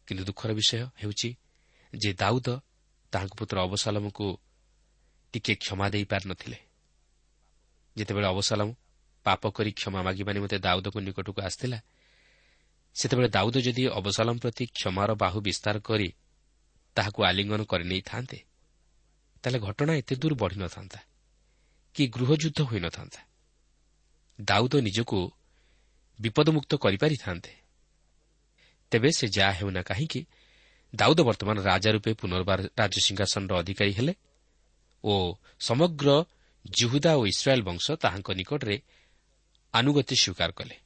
କିନ୍ତୁ 0.06 0.22
ଦୁଃଖର 0.28 0.50
ବିଷୟ 0.58 0.82
ହେଉଛି 1.00 1.30
ଯେ 1.92 2.10
ଦାଉଦ 2.20 2.48
ତାହାଙ୍କ 3.12 3.34
ପୁତ୍ର 3.38 3.56
ଅବସାଲମକୁ 3.66 4.26
ଟିକିଏ 5.34 5.54
କ୍ଷମା 5.62 5.86
ଦେଇପାରିନଥିଲେ 5.94 6.58
ଯେତେବେଳେ 7.96 8.26
ଅବସାଲମ 8.34 8.68
ପାପ 9.26 9.42
କରି 9.56 9.70
କ୍ଷମା 9.78 10.00
ମାଗିବା 10.06 10.30
ନିମନ୍ତେ 10.36 10.58
ଦାଉଦଙ୍କ 10.66 10.96
ନିକଟକୁ 11.06 11.40
ଆସିଥିଲା। 11.48 11.78
ସେତେବେଳେ 12.96 13.28
ଦାଉଦ 13.36 13.56
ଯଦି 13.66 13.82
ଅବସାଲମ 13.98 14.36
ପ୍ରତି 14.42 14.64
କ୍ଷମାର 14.78 15.10
ବାହୁ 15.22 15.38
ବିସ୍ତାର 15.46 15.76
କରି 15.88 16.08
ତାହାକୁ 16.96 17.20
ଆଲିଙ୍ଗନ 17.28 17.60
କରିନେଇଥାନ୍ତେ 17.72 18.38
ତାହେଲେ 19.42 19.58
ଘଟଣା 19.66 19.92
ଏତେ 20.00 20.14
ଦୂର 20.22 20.32
ବଢ଼ିନଥାନ୍ତା 20.42 21.00
କି 21.94 22.02
ଗୃହଯୁଦ୍ଧ 22.14 22.58
ହୋଇନଥାନ୍ତା। 22.70 23.20
ଦାଉଦ 24.38 24.74
ନିଜକୁ 24.86 25.18
ବିପଦମୁକ୍ତ 26.18 26.72
କରିପାରିଥାନ୍ତେ। 26.84 27.52
ତେବେ 28.92 29.10
ସେ 29.18 29.26
ଯାହା 29.36 29.52
ହେଉନା 29.58 29.82
କାହିଁକି 29.82 30.20
ଦାଉଦ 30.94 31.18
ବର୍ତ୍ତମାନ 31.28 31.56
ରାଜା 31.70 31.90
ରୂପେ 31.94 32.10
ପୁନର୍ବାର 32.20 32.60
ରାଜସିଂହାସନର 32.80 33.52
ଅଧିକାରୀ 33.62 33.92
ହେଲେ 33.98 34.12
ଓ 35.04 35.14
ସମଗ୍ର 35.60 36.08
ଜୁହୁଦା 36.64 37.12
ଓ 37.20 37.22
ଇସ୍ରାଏଲ୍ 37.32 37.66
ବଂଶ 37.68 37.86
ତାହାଙ୍କ 38.02 38.28
ନିକଟରେ 38.40 38.76
ଆନୁଗତ୍ୟ 39.74 40.16
ସ୍ୱୀକାର 40.16 40.52
କଲେ। 40.52 40.76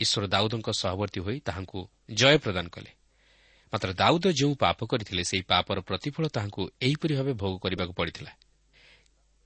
ଈଶ୍ୱର 0.00 0.26
ଦାଉଦଙ୍କ 0.26 0.70
ସହବର୍ତ୍ତୀ 0.70 1.20
ହୋଇ 1.20 1.40
ତାହାଙ୍କୁ 1.40 1.88
ଜୟ 2.10 2.38
ପ୍ରଦାନ 2.38 2.68
କଲେ। 2.68 2.90
ମାତ୍ର 3.72 3.92
ଦାଉଦ 3.92 4.26
ଯେଉଁ 4.32 4.54
ପାପ 4.54 4.86
କରିଥିଲେ 4.86 5.24
ସେହି 5.24 5.42
ପାପର 5.42 5.80
ପ୍ରତିଫଳ 5.80 6.28
ତାହାଙ୍କୁ 6.28 6.70
ଏହିପରି 6.82 7.14
ଭାବେ 7.14 7.32
ଭୋଗ 7.32 7.58
କରିବାକୁ 7.58 7.92
ପଡ଼ିଥିଲା। 7.92 8.32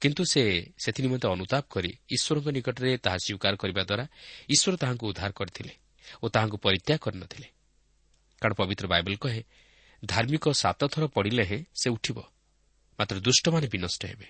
କିନ୍ତୁ 0.00 0.24
ସେ 0.24 0.42
ସେଥିନିମନ୍ତେ 0.84 1.28
ଅନୁତାପ 1.28 1.64
କରି 1.70 1.98
ଈଶ୍ୱରଙ୍କ 2.10 2.48
ନିକଟରେ 2.48 2.98
ତାହା 2.98 3.16
ସ୍ୱୀକାର 3.16 3.56
କରିବା 3.56 3.82
ଦ୍ୱାରା 3.82 4.04
ଈଶ୍ୱର 4.48 4.76
ତାହାଙ୍କୁ 4.76 5.06
ଉଦ୍ଧାର 5.06 5.30
କରିଥିଲେ 5.30 5.74
ଓ 6.22 6.28
ତାହାଙ୍କୁ 6.28 6.56
ପରିତ୍ୟାଗ 6.56 6.98
କରିନଥିଲେ। 6.98 7.48
କାରଣ 8.42 8.54
ପବିତ୍ର 8.54 8.86
ବାଇବଲ 8.86 9.16
କହେ 9.16 9.44
ଧାର୍ମିକ 10.04 10.48
ସାତଥର 10.48 11.06
ପଡ଼ିଲେ 11.06 11.44
ହେଁ 11.44 11.64
ସେ 11.74 11.90
ଉଠିବ। 11.90 12.18
ମାତ୍ର 12.98 13.20
ଦୁଷ୍ଟମାନେ 13.20 13.66
ବିନଷ୍ଟ 13.66 14.06
ହେବେ। 14.06 14.28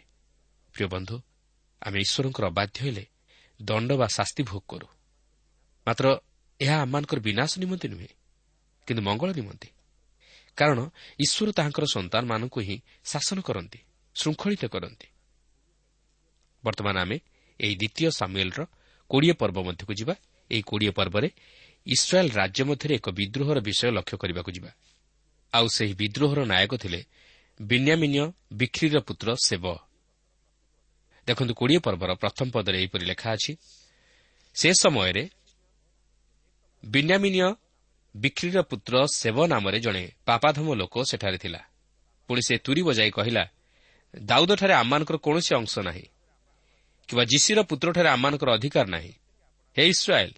ପ୍ରିୟ 0.75 0.87
ବନ୍ଧୁ 0.87 1.17
ଆମେ 1.83 1.99
ଈଶ୍ୱରଙ୍କର 2.01 2.45
ଅବାଧ୍ୟ 2.47 2.79
ହେଲେ 2.81 3.07
ଦଣ୍ଡ 3.65 3.91
ବା 3.93 4.07
ଶାସ୍ତି 4.07 4.43
ଭୋଗ 4.43 4.63
କରୁ। 4.69 4.87
ମାତ୍ର 5.87 6.07
ଏହା 6.61 6.77
ଆମମାନଙ୍କର 6.83 7.19
ବିନାଶ 7.21 7.59
ନିମନ୍ତେ 7.59 7.87
ନୁହେଁ 7.89 8.09
କିନ୍ତୁ 8.87 9.03
ମଙ୍ଗଳ 9.03 9.31
ନିମନ୍ତେ। 9.33 9.69
କାରଣ 10.59 10.79
ଈଶ୍ୱର 11.19 11.49
ତାହାଙ୍କର 11.53 11.85
ସନ୍ତାନମାନଙ୍କୁ 11.85 12.61
ହିଁ 12.61 12.77
ଶାସନ 13.05 13.39
କରନ୍ତି 13.41 13.79
ଶୃଙ୍ଖଳିତ 14.15 14.65
କରନ୍ତି। 14.65 15.07
ବର୍ତ୍ତମାନ 16.65 16.97
ଆମେ 16.99 17.17
ଏହି 17.61 17.75
ଦ୍ୱିତୀୟ 17.77 18.11
ସାମୁଏଲ୍ର 18.11 18.61
କୋଡ଼ିଏ 19.11 19.33
ପର୍ବ 19.33 19.59
ମଧ୍ୟକୁ 19.63 19.93
ଯିବା। 19.95 20.15
ଏହି 20.51 20.63
କୋଡ଼ିଏ 20.63 20.91
ପର୍ବରେ 20.91 21.29
ଇସ୍ରାଏଲ୍ 21.87 22.31
ରାଜ୍ୟ 22.31 22.63
ମଧ୍ୟରେ 22.65 22.95
ଏକ 22.95 23.07
ବିଦ୍ରୋହର 23.11 23.59
ବିଷୟ 23.61 23.91
ଲକ୍ଷ୍ୟ 23.91 24.17
କରିବାକୁ 24.17 24.51
ଯିବା। 24.53 24.71
ଆଉ 25.53 25.67
ସେହି 25.69 25.95
ବିଦ୍ରୋହର 25.95 26.41
ନାୟକ 26.45 26.73
ଥିଲେ 26.77 27.01
ବିନ୍ୟାମିନ୍ୟ 27.61 28.33
ବିକ୍ରିର 28.53 28.97
ପୁତ୍ର 29.01 29.29
ସେବ। 29.45 29.65
ଦେଖନ୍ତୁ 31.27 31.53
କୋଡ଼ିଏ 31.55 31.81
ପର୍ବର 31.87 32.11
ପ୍ରଥମ 32.15 32.47
ପଦରେ 32.55 32.77
ଏହିପରି 32.83 33.05
ଲେଖା 33.11 33.29
ଅଛି 33.37 33.53
ସେ 34.57 34.69
ସମୟରେ 34.83 35.25
ବିନ୍ୟାମିନ୍ୟ 36.85 37.49
ବିକ୍ରିର 38.15 38.59
ପୁତ୍ର 38.71 38.95
ସେବ 39.21 39.37
ନାମରେ 39.47 39.79
ଜଣେ 39.81 40.05
ପାପାଧମ 40.27 40.67
ଲୋକ 40.75 40.95
ସେଠାରେ 41.11 41.39
ଥିଲା। 41.39 41.61
ପୁଣି 42.29 42.43
ସେ 42.49 42.55
ତୁରି 42.65 42.83
ବଜାଇ 42.83 43.11
କହିଲା 43.11 43.45
ଦାଉଦଠାରେ 44.15 44.75
ଆମମାନଙ୍କର 44.75 45.17
କୌଣସି 45.17 45.53
ଅଂଶ 45.61 45.75
ନାହିଁ 45.89 46.07
କିମ୍ବା 47.09 47.25
ଯିଶିର 47.25 47.59
ପୁତ୍ରଠାରେ 47.71 48.09
ଆମମାନଙ୍କର 48.09 48.49
ଅଧିକାର 48.57 48.87
ନାହିଁ। 48.87 49.13
ହେ 49.77 49.83
ଇସ୍ରାଏଲ୍ 49.93 50.35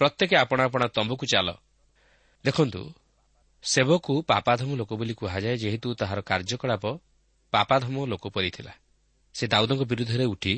ପ୍ରତ୍ୟେକ 0.00 0.30
ଆପଣା 0.42 0.62
ଆପଣା 0.68 0.86
ତମ୍ବୁକୁ 0.96 1.24
ଚାଲ। 1.32 1.48
ଦେଖନ୍ତୁ 2.44 2.82
ସେବକୁ 3.64 4.12
ପାପାଧମ 4.22 4.68
ଲୋକ 4.80 4.90
ବୋଲି 5.00 5.14
କୁହାଯାଏ 5.20 5.56
ଯେହେତୁ 5.62 5.88
ତାହାର 6.00 6.18
କାର୍ଯ୍ୟକଳାପ 6.30 6.84
ପାପାଧମ 7.52 7.94
ଲୋକ 8.12 8.24
ପରି 8.34 8.50
ଥିଲା। 8.56 8.72
ସେ 9.38 9.44
ଦାଉଦଙ୍କ 9.52 9.82
ବିରୁଦ୍ଧରେ 9.90 10.24
ଉଠି 10.34 10.54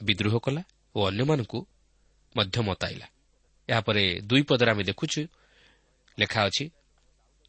ବିଦ୍ରୋହ 0.00 0.34
କଲା 0.44 0.62
ଓ 0.94 0.98
ଅନ୍ୟମାନଙ୍କୁ 1.10 1.58
ମଧ୍ୟ 2.34 2.58
ମତାଇଲା। 2.68 3.06
ଏହାପରେ 3.68 4.02
ଦୁଇ 4.28 4.42
ପଦରେ 4.48 4.70
ଆମେ 4.72 4.84
ଦେଖୁଛୁ 4.90 5.20
ଲେଖା 6.18 6.40
ଅଛି 6.48 6.64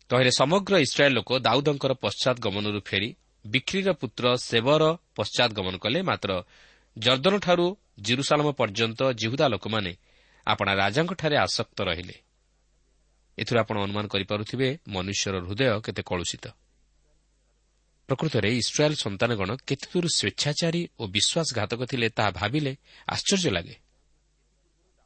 ତହିଁରେ 0.09 0.31
ସମଗ୍ର 0.39 0.73
ଇସ୍ରାଏଲ୍ 0.85 1.15
ଲୋକ 1.17 1.29
ଦାଉଦଙ୍କର 1.47 1.91
ପଶ୍ଚାତ 2.03 2.35
ଗମନରୁ 2.45 2.79
ଫେରି 2.89 3.09
ବିକ୍ରିର 3.45 3.89
ପୁତ୍ର 4.01 4.25
ସେବର 4.49 4.83
ପଶ୍ଚାତ 5.15 5.49
ଗମନ 5.57 5.75
କଲେ। 5.83 5.99
ମାତ୍ର 6.09 6.31
ଜର୍ଦ୍ଦନଠାରୁ 6.97 7.65
ଜିରୁସାଲମ 8.05 8.47
ପର୍ଯ୍ୟନ୍ତ 8.59 9.01
ଜିହୁଦା 9.21 9.45
ଲୋକମାନେ 9.53 9.91
ଆପଣା 10.47 10.71
ରାଜାଙ୍କଠାରେ 10.81 11.35
ଆସକ୍ତ 11.45 11.77
ରହିଲେ। 11.89 12.15
ଏଥିରୁ 13.37 13.57
ଆପଣ 13.63 13.75
ଅନୁମାନ 13.85 14.05
କରିପାରୁଥିବେ 14.13 14.67
ମନୁଷ୍ୟର 14.87 15.35
ହୃଦୟ 15.47 15.63
କେତେ 15.85 16.01
କଳୁଷିତ। 16.09 16.45
ପ୍ରକୃତରେ 18.09 18.49
ଇସ୍ରାଏଲ୍ 18.57 18.95
ସନ୍ତାନଗଣ 18.95 19.49
କେତେଦୂର 19.67 20.05
ସ୍ୱେଚ୍ଛାଚାରୀ 20.17 20.81
ଓ 20.99 21.03
ବିଶ୍ୱାସଘାତକ 21.07 21.81
ଥିଲେ 21.85 22.07
ତାହା 22.09 22.31
ଭାବିଲେ 22.31 22.71
ଆଶ୍ଚର୍ଯ୍ୟ 23.07 23.51
ଲାଗେ। 23.51 23.75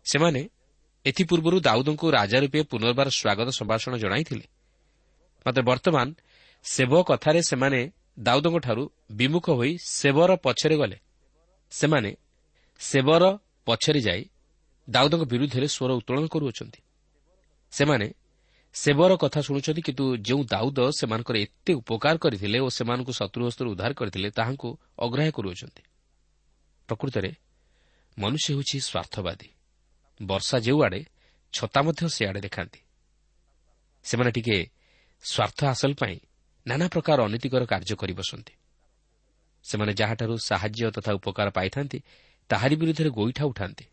ସେମାନେ 0.06 0.42
ଏଥିପୂର୍ବରୁ 1.06 1.58
ଦାଉଦଙ୍କୁ 1.60 2.08
ରାଜା 2.12 2.38
ରୂପେ 2.40 2.60
ପୁନର୍ବାର 2.64 3.08
ସ୍ୱାଗତ 3.10 3.48
ସମ୍ଭାଷଣ 3.50 3.94
ଜଣାଇଥିଲେ। 3.98 4.46
ମାତ୍ର 5.46 5.62
ବର୍ତ୍ତମାନ 5.62 6.08
ସେବ 6.66 6.94
କଥାରେ 7.04 7.42
ସେମାନେ 7.42 7.80
ଦାଉଦଙ୍କଠାରୁ 8.20 8.84
ବିମୁଖ 9.12 9.46
ହୋଇ 9.50 9.72
ସେବର 9.98 10.32
ପଛରେ 10.36 10.76
ଗଲେ। 10.78 10.98
ସେମାନେ 11.72 12.12
ସେବର 12.80 13.24
ପଛରେ 13.66 14.00
ଯାଇ 14.02 14.22
ଦାଉଦଙ୍କ 14.88 15.24
ବିରୁଦ୍ଧରେ 15.24 15.68
ସ୍ୱର 15.68 15.92
ଉତ୍ତୋଳନ 16.00 16.26
କରୁଅଛନ୍ତି। 16.28 16.80
ସେମାନେ 17.72 18.08
ସେବର 18.74 19.16
କଥା 19.16 19.42
ଶୁଣୁଛନ୍ତି 19.42 19.82
କିନ୍ତୁ 19.82 20.18
ଯେଉଁ 20.18 20.44
ଦାଉଦ 20.44 20.90
ସେମାନଙ୍କର 20.90 21.38
ଏତେ 21.38 21.74
ଉପକାର 21.74 22.18
କରିଥିଲେ 22.18 22.60
ଓ 22.60 22.70
ସେମାନଙ୍କୁ 22.70 23.12
ଶତ୍ରୁହସ୍ତରୁ 23.12 23.72
ଉଦ୍ଧାର 23.72 23.94
କରିଥିଲେ 23.94 24.30
ତାହାଙ୍କୁ 24.32 24.80
ଅଗ୍ରାହ୍ୟ 25.00 25.32
କରୁଅଛନ୍ତି। 25.32 25.84
ପ୍ରକୃତରେ 26.88 27.36
ମନୁଷ୍ୟ 28.20 28.54
ହେଉଛି 28.54 28.80
ସ୍ୱାର୍ଥବାଦୀ। 28.80 29.50
ବର୍ଷା 30.22 30.60
ଯେଉଁଆଡ଼େ 30.60 31.06
ଛତା 31.54 31.82
ମଧ୍ୟ 31.82 32.10
ସେଆଡ଼େ 32.10 32.42
ଦେଖାନ୍ତି। 32.42 32.80
ସେମାନେ 34.04 34.32
ଟିକେ 34.32 34.70
ସ୍ୱାର୍ଥ 35.24 35.64
ହାସଲ 35.64 35.94
ପାଇଁ 35.94 36.20
ନାନା 36.68 36.88
ପ୍ରକାର 36.88 37.24
ଅନୀତିକର 37.24 37.66
କାର୍ଯ୍ୟ 37.66 37.96
କରି 37.96 38.14
ବସନ୍ତି। 38.14 38.54
ସେମାନେ 39.64 39.94
ଯାହାଠାରୁ 39.94 40.38
ସାହାଯ୍ୟ 40.38 40.92
ତଥା 40.92 41.14
ଉପକାର 41.14 41.50
ପାଇଥାନ୍ତି 41.50 42.04
ତାହାରି 42.50 42.76
ବିରୁଦ୍ଧରେ 42.76 43.10
ଗୋଇଠା 43.10 43.46
ଉଠାନ୍ତି। 43.46 43.86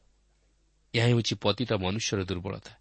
ଏହା 0.94 1.06
ହେଉଛି 1.06 1.34
ପତିତ 1.34 1.72
ମନୁଷ୍ୟର 1.72 2.24
ଦୁର୍ବଳତା। 2.24 2.79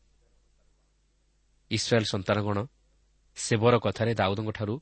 ଇସ୍ରାଏଲ୍ 1.71 2.08
ସନ୍ତାନଗଣ 2.13 2.58
ସେବର 3.38 3.73
କଥାରେ 3.86 4.12
ଦାଉଦଙ୍କଠାରୁ 4.13 4.75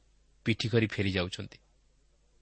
ପିଠି 0.45 0.67
କରି 0.73 0.88
ଫେରି 0.88 1.12
ଯାଉଛନ୍ତି। 1.17 1.58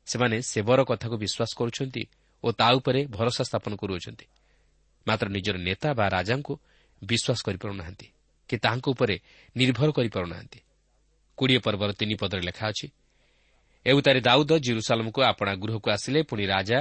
ସେମାନେ 0.08 0.38
ସେବର 0.51 0.79
କଥାକୁ 0.89 1.15
ବିଶ୍ୱାସ 1.23 1.51
କରୁଛନ୍ତି 1.60 2.03
ଓ 2.43 2.47
ତା 2.60 2.67
ଉପରେ 2.77 2.99
ଭରସା 3.15 3.43
ସ୍ଥାପନ 3.49 3.71
କରୁଅଛନ୍ତି। 3.81 4.25
ମାତ୍ର 5.08 5.27
ନିଜର 5.36 5.58
ନେତା 5.67 5.89
ବା 5.99 6.05
ରାଜାଙ୍କୁ 6.15 6.53
ବିଶ୍ୱାସ 7.01 7.39
କରିପାରୁନାହାନ୍ତି 7.47 8.08
କି 8.49 8.55
ତାହାଙ୍କ 8.63 8.88
ଉପରେ 8.93 9.15
ନିର୍ଭର 9.55 9.89
କରିପାରୁନାହାନ୍ତି। 9.97 10.60
କୋଡ଼ିଏ 11.38 11.60
ପର୍ବର 11.65 11.89
ତିନି 11.99 12.15
ପଦରେ 12.21 12.41
ଲେଖା 12.41 12.65
ଅଛି 12.71 12.88
ଏଉତାରେ 13.86 14.19
ଦାଉଦ 14.21 14.51
ଜିରୁସାଲମକୁ 14.65 15.19
ଆପଣା 15.31 15.53
ଗୃହକୁ 15.62 15.88
ଆସିଲେ 15.95 16.19
ପୁଣି 16.29 16.45
ରାଜା 16.45 16.79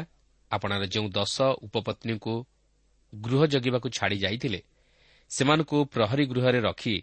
ଆପଣାର 0.50 0.84
ଯେଉଁ 0.94 1.08
ଦଶ 1.18 1.36
ଉପପତ୍ନୀଙ୍କୁ 1.66 2.34
ଗୃହ 3.12 3.42
ଜଗିବାକୁ 3.46 3.88
ଛାଡ଼ି 3.96 4.16
ଯାଇଥିଲେ 4.24 4.60
ସେମାନଙ୍କୁ 5.30 5.76
ପ୍ରହରୀ 5.94 6.24
ଗୃହରେ 6.26 6.60
ରଖି 6.60 6.96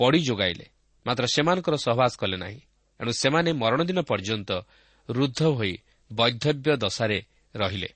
ପଡ଼ି 0.00 0.20
ଯୋଗାଇଲେ। 0.20 0.66
ମାତ୍ର 1.06 1.24
ସେମାନଙ୍କର 1.26 1.74
ସହବାସ 1.76 2.12
କଲେ 2.16 2.36
ନାହିଁ। 2.36 2.60
ଏଣୁ 3.00 3.12
ସେମାନେ 3.22 3.50
ମରଣଦିନ 3.52 3.98
ପର୍ଯ୍ୟନ୍ତ 4.00 4.50
ରୁଦ୍ଧ 5.08 5.40
ହୋଇ 5.58 5.74
ବୈଧବ୍ୟ 6.10 6.72
ଦଶାରେ 6.76 7.18
ରହିଲେ। 7.54 7.90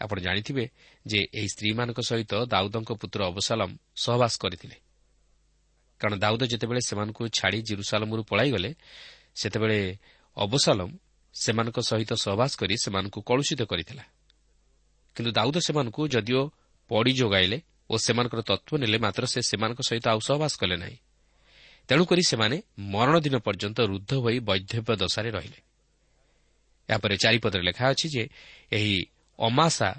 ଆପଣ 0.00 0.16
ଜାଣିଥିବେ 0.20 0.64
ଯେ 1.06 1.20
ଏହି 1.34 1.48
ସ୍ତ୍ରୀମାନଙ୍କ 1.48 2.00
ସହିତ 2.00 2.32
ଦାଉଦଙ୍କ 2.44 2.90
ପୁତ୍ର 2.92 3.20
ଅବସାଲମ 3.32 3.70
ସହବାସ 3.96 4.34
କରିଥିଲେ। 4.38 4.76
କାରଣ 6.00 6.14
ଦାଉଦ 6.18 6.42
ଯେତେବେଳେ 6.42 6.80
ସେମାନଙ୍କୁ 6.88 7.22
ଛାଡ଼ି 7.38 7.58
ଜିରୁସାଲମରୁ 7.62 8.22
ପଳାଇଗଲେ 8.22 8.70
ସେତେବେଳେ 9.40 9.78
ଅବସାଲମ 10.36 10.88
ସେମାନଙ୍କ 11.34 11.78
ସହିତ 11.90 12.12
ସହବାସ 12.24 12.52
କରି 12.60 12.74
ସେମାନଙ୍କୁ 12.84 13.18
କଳୁଷିତ 13.28 13.60
କରିଥିଲା। 13.62 14.04
କିନ୍ତୁ 15.16 15.30
ଦାଉଦ 15.32 15.56
ସେମାନଙ୍କୁ 15.66 16.02
ଯଦିଓ 16.14 16.42
ପଡ଼ି 16.90 17.12
ଯୋଗାଇଲେ 17.12 17.58
ଓ 17.90 17.94
ସେମାନଙ୍କର 17.96 18.40
ତତ୍ତ୍ୱ 18.42 18.78
ନେଲେ 18.78 18.98
ମାତ୍ର 18.98 19.24
ସେ 19.26 19.40
ସେମାନଙ୍କ 19.42 19.80
ସହିତ 19.88 20.06
ଆଉ 20.08 20.20
ସହବାସ 20.20 20.52
କଲେ 20.58 20.76
ନାହିଁ। 20.76 20.96
ତେଣୁକରି 21.88 22.22
ସେମାନେ 22.22 22.56
ମରଣ 22.78 23.14
ଦିନ 23.20 23.36
ପର୍ଯ୍ୟନ୍ତ 23.38 23.78
ରୁଦ୍ଧ 23.80 24.10
ହୋଇ 24.14 24.38
ବୈଧବ୍ୟ 24.38 24.96
ଦଶାରେ 24.96 25.30
ରହିଲେ। 25.30 25.58
ଏହାପରେ 26.88 27.16
ଚାରିପଦରେ 27.16 27.62
ଲେଖା 27.62 27.84
ଅଛି 27.90 28.06
ଯେ 28.08 28.24
ଏହି 28.72 28.94
ଅମାସା 29.38 29.90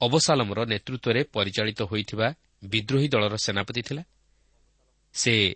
ଅବସାଲମର 0.00 0.60
ନେତୃତ୍ୱରେ 0.64 1.20
ପରିଚାଳିତ 1.24 1.80
ହୋଇଥିବା 1.82 2.26
ବିଦ୍ରୋହୀ 2.64 3.08
ଦଳର 3.08 3.34
ସେନାପତି 3.36 3.82
ଥିଲା। 3.82 4.02
ସେ 5.14 5.54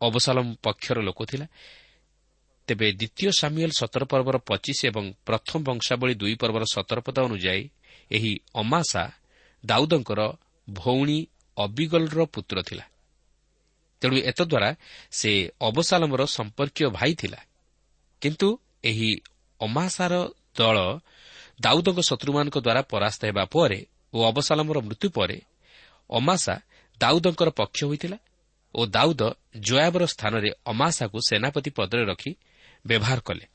ଅବସାଲମ 0.00 0.46
ପକ୍ଷର 0.62 0.98
ଲୋକ 1.00 1.20
ଥିଲା। 1.24 1.46
ତେବେ 2.68 2.92
ଦ୍ୱିତୀୟ 2.92 3.30
ସାମିଏଲ 3.32 3.70
ସତର 3.78 4.02
ପର୍ବର 4.04 4.36
ପଚିଶ 4.38 4.78
ଏବଂ 4.86 5.04
ପ୍ରଥମ 5.26 5.58
ବଂଶାବଳୀ 5.62 6.14
ଦୁଇ 6.14 6.34
ପର୍ବର 6.34 6.64
ସତର 6.74 6.98
ପଦ 7.00 7.16
ଅନୁଯାୟୀ 7.28 7.64
ଏହି 8.10 8.32
ଅମାସା 8.54 9.04
ଦାଉଦଙ୍କର 9.64 10.20
ଭଉଣୀ 10.72 11.26
ଅବିଗଲର 11.56 12.24
ପୁତ୍ର 12.24 12.62
ଥିଲା। 12.62 12.84
ତେଣୁ 14.00 14.16
ଏତଦ୍ୱାରା 14.16 14.70
ସେ 15.10 15.50
ଅବସାଲମର 15.60 16.26
ସମ୍ପର୍କୀୟ 16.26 16.88
ଭାଇ 16.90 17.14
ଥିଲା। 17.14 17.40
କିନ୍ତୁ 18.20 18.58
ଏହି 18.84 19.10
ଅମାସାର 19.60 20.14
ଦଳ 20.56 20.76
ଦାଉଦଙ୍କ 21.60 21.98
ଶତ୍ରୁମାନଙ୍କ 22.00 22.56
ଦ୍ୱାରା 22.58 22.82
ପରାସ୍ତ 22.82 23.24
ହେବା 23.24 23.44
ପରେ 23.44 23.86
ଓ 24.14 24.18
ଅବସାଲମର 24.24 24.78
ମୃତ୍ୟୁ 24.80 25.08
ପରେ 25.10 25.38
ଅମାସା 26.10 26.54
ଦାଉଦଙ୍କର 27.00 27.48
ପକ୍ଷ 27.50 27.84
ହୋଇଥିଲା 27.84 28.18
ଓ 28.74 28.86
ଦାଉଦ 28.86 29.22
ଜୟାବର 29.60 30.06
ସ୍ଥାନରେ 30.06 30.50
ଅମାସାକୁ 30.66 31.18
ସେନାପତି 31.28 31.70
ପଦରେ 31.70 32.04
ରଖି 32.04 32.32
ବ୍ୟବହାର 32.86 33.20
କଲେ। 33.20 33.46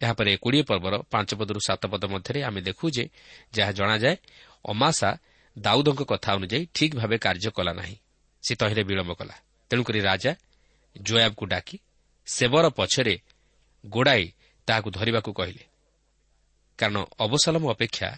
ଏହାପରେ 0.00 0.36
କୋଡ଼ିଏ 0.36 0.62
ପର୍ବର 0.62 0.94
ପାଞ୍ଚ 1.12 1.30
ପଦରୁ 1.34 1.60
ସାତ 1.66 1.82
ପଦ 1.86 2.04
ମଧ୍ୟରେ 2.04 2.42
ଆମେ 2.42 2.60
ଦେଖୁ 2.60 2.90
ଯେ 2.90 3.04
ଯାହା 3.52 3.72
ଜଣାଯାଏ 3.72 4.16
ଅମାସା 4.64 5.10
ଦାଉଦଙ୍କ 5.56 6.00
କଥା 6.02 6.30
ଅନୁଯାୟୀ 6.32 6.66
ଠିକ୍ 6.74 6.94
ଭାବେ 6.94 7.16
କାର୍ଯ୍ୟ 7.18 7.50
କଲା 7.50 7.72
ନାହିଁ। 7.72 7.96
ସେ 8.42 8.52
ତହିଁରେ 8.54 8.82
ବିଳମ୍ବ 8.84 9.12
କଲା। 9.14 9.36
ତେଣୁକରି 9.70 10.00
ରାଜା 10.00 10.32
ଜୟାବକୁ 10.96 11.44
ଡାକି 11.46 11.76
ସେବର 12.26 12.64
ପଛରେ 12.68 13.14
ଗୋଡ଼ାଇ 13.84 14.24
ତାହାକୁ 14.68 14.88
ଧରିବାକୁ 14.90 15.30
କହିଲେ 15.32 15.64
କାରଣ 16.78 16.98
ଅବସଲମ 17.18 17.64
ଅପେକ୍ଷା 17.70 18.08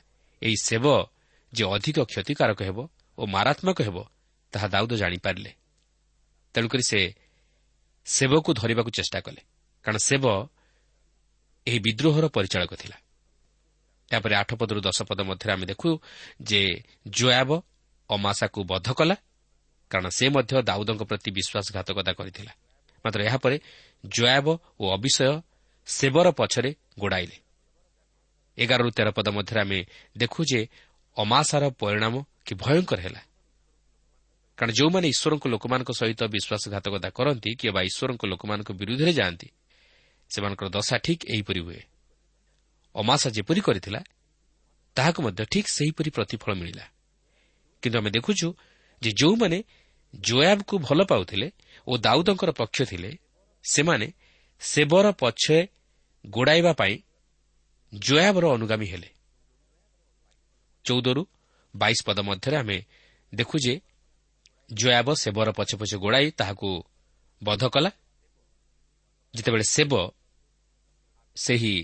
ଏହି 0.43 0.57
ସେବ 0.63 0.87
ଯେ 1.53 1.65
ଅଧିକ 1.75 1.99
କ୍ଷତିକାରକ 2.11 2.61
ହେବ 2.63 2.79
ଓ 3.19 3.23
ମାରାତ୍ମକ 3.27 3.79
ହେବ 3.83 3.97
ତାହା 4.53 4.67
ଦାଉଦ 4.69 4.93
ଜାଣିପାରିଲେ। 4.93 5.53
ତେଣୁକରି 6.55 6.83
ସେ 6.83 7.01
ସେବକୁ 8.07 8.51
ଧରିବାକୁ 8.55 8.91
ଚେଷ୍ଟା 8.91 9.19
କଲେ 9.21 9.43
କାରଣ 9.85 9.99
ସେବ 9.99 10.25
ଏହି 11.67 11.79
ବିଦ୍ରୋହର 11.79 12.25
ପରିଚାଳକ 12.29 12.73
ଥିଲା। 12.75 12.97
ଏହାପରେ 14.13 14.35
ଆଠ 14.35 14.51
ପଦରୁ 14.61 14.81
ଦଶ 14.81 14.99
ପଦ 15.09 15.21
ମଧ୍ୟରେ 15.21 15.51
ଆମେ 15.53 15.67
ଦେଖୁ 15.67 15.91
ଯେ 16.43 16.63
ଜୋୟାବ 17.09 17.51
ଅମାଶାକୁ 18.11 18.61
ବଦ୍ଧ 18.65 18.89
କଲା 18.93 19.17
କାରଣ 19.91 20.09
ସେ 20.09 20.27
ମଧ୍ୟ 20.29 20.53
ଦାଉଦଙ୍କ 20.69 21.03
ପ୍ରତି 21.11 21.31
ବିଶ୍ୱାସଘାତକତା 21.37 22.13
କରିଥିଲା। 22.13 22.53
ମାତ୍ର 23.05 23.21
ଏହାପରେ 23.29 23.57
ଜୟାବ 24.07 24.47
ଓ 24.81 24.85
ଅବିଷୟ 24.97 25.33
ସେବର 25.87 26.27
ପଛରେ 26.31 26.71
ଗୋଡ଼ାଇଲେ। 26.99 27.37
ଏଗାରରୁ 28.59 28.91
ତେର 28.97 29.09
ପଦ 29.11 29.29
ମଧ୍ୟରେ 29.29 29.61
ଆମେ 29.61 29.79
ଦେଖୁ 30.19 30.41
ଯେ 30.45 30.61
ଅମାଶାର 31.17 31.65
ପରିଣାମ 31.81 32.15
କି 32.47 32.53
ଭୟଙ୍କର 32.55 32.99
ହେଲା। 33.01 33.23
କାରଣ 34.59 34.71
ଯେଉଁମାନେ 34.79 35.07
ଈଶ୍ୱରଙ୍କ 35.15 35.45
ଲୋକମାନଙ୍କ 35.55 35.91
ସହିତ 36.01 36.21
ବିଶ୍ୱାସଘାତକତା 36.35 37.09
କରନ୍ତି 37.19 37.51
କିମ୍ବା 37.61 37.81
ଈଶ୍ୱରଙ୍କ 37.89 38.23
ଲୋକମାନଙ୍କ 38.33 38.69
ବିରୁଦ୍ଧରେ 38.81 39.13
ଯାଆନ୍ତି 39.13 39.49
ସେମାନଙ୍କର 40.31 40.69
ଦଶା 40.69 40.97
ଠିକ୍ 41.05 41.23
ଏହିପରି 41.35 41.61
ହୁଏ। 41.61 41.81
ଅମାସା 42.95 43.29
ଯେପରି 43.31 43.61
କରିଥିଲା 43.61 44.01
ତାହାକୁ 44.97 45.19
ମଧ୍ୟ 45.23 45.45
ଠିକ୍ 45.45 45.69
ସେହିପରି 45.69 46.11
ପ୍ରତିଫଳ 46.11 46.51
ମିଳିଲା। 46.55 46.85
କିନ୍ତୁ 47.83 47.97
ଆମେ 47.99 48.11
ଦେଖୁଛୁ 48.11 48.49
ଯେ 49.03 49.11
ଯେଉଁମାନେ 49.13 49.59
ଜୋୟାବକୁ 50.15 50.75
ଭଲ 50.79 51.01
ପାଉଥିଲେ 51.05 51.49
ଓ 51.89 51.93
ଦାଉଦଙ୍କର 51.97 52.51
ପକ୍ଷ 52.51 52.79
ଥିଲେ 52.83 53.11
ସେମାନେ 53.65 54.07
ସେବର 54.61 55.07
ପଛେ 55.13 55.59
ଗୋଡ଼ାଇବା 56.27 56.73
ପାଇଁ 56.73 56.95
ଜୋୟାବର 57.93 58.45
ଅନୁଗାମୀ 58.57 58.87
ହେଲେ। 58.87 59.11
ଚଉଦରୁ 60.85 61.23
ବାଇଶ 61.75 61.99
ପଦ 62.07 62.19
ମଧ୍ୟରେ 62.21 62.57
ଆମେ 62.57 62.79
ଦେଖୁ 63.35 63.57
ଯେ 63.59 63.75
ଜୟାବ 64.73 65.09
ସେବର 65.15 65.49
ପଛେ 65.51 65.75
ପଛେ 65.77 65.97
ଗୋଡ଼ାଇ 65.97 66.27
ତାହାକୁ 66.31 66.69
ବଧ 67.43 67.63
କଲା। 67.69 67.91
ଯେତେବେଳେ 69.35 69.65
ସେବ 69.65 69.93
ସେହି 71.37 71.75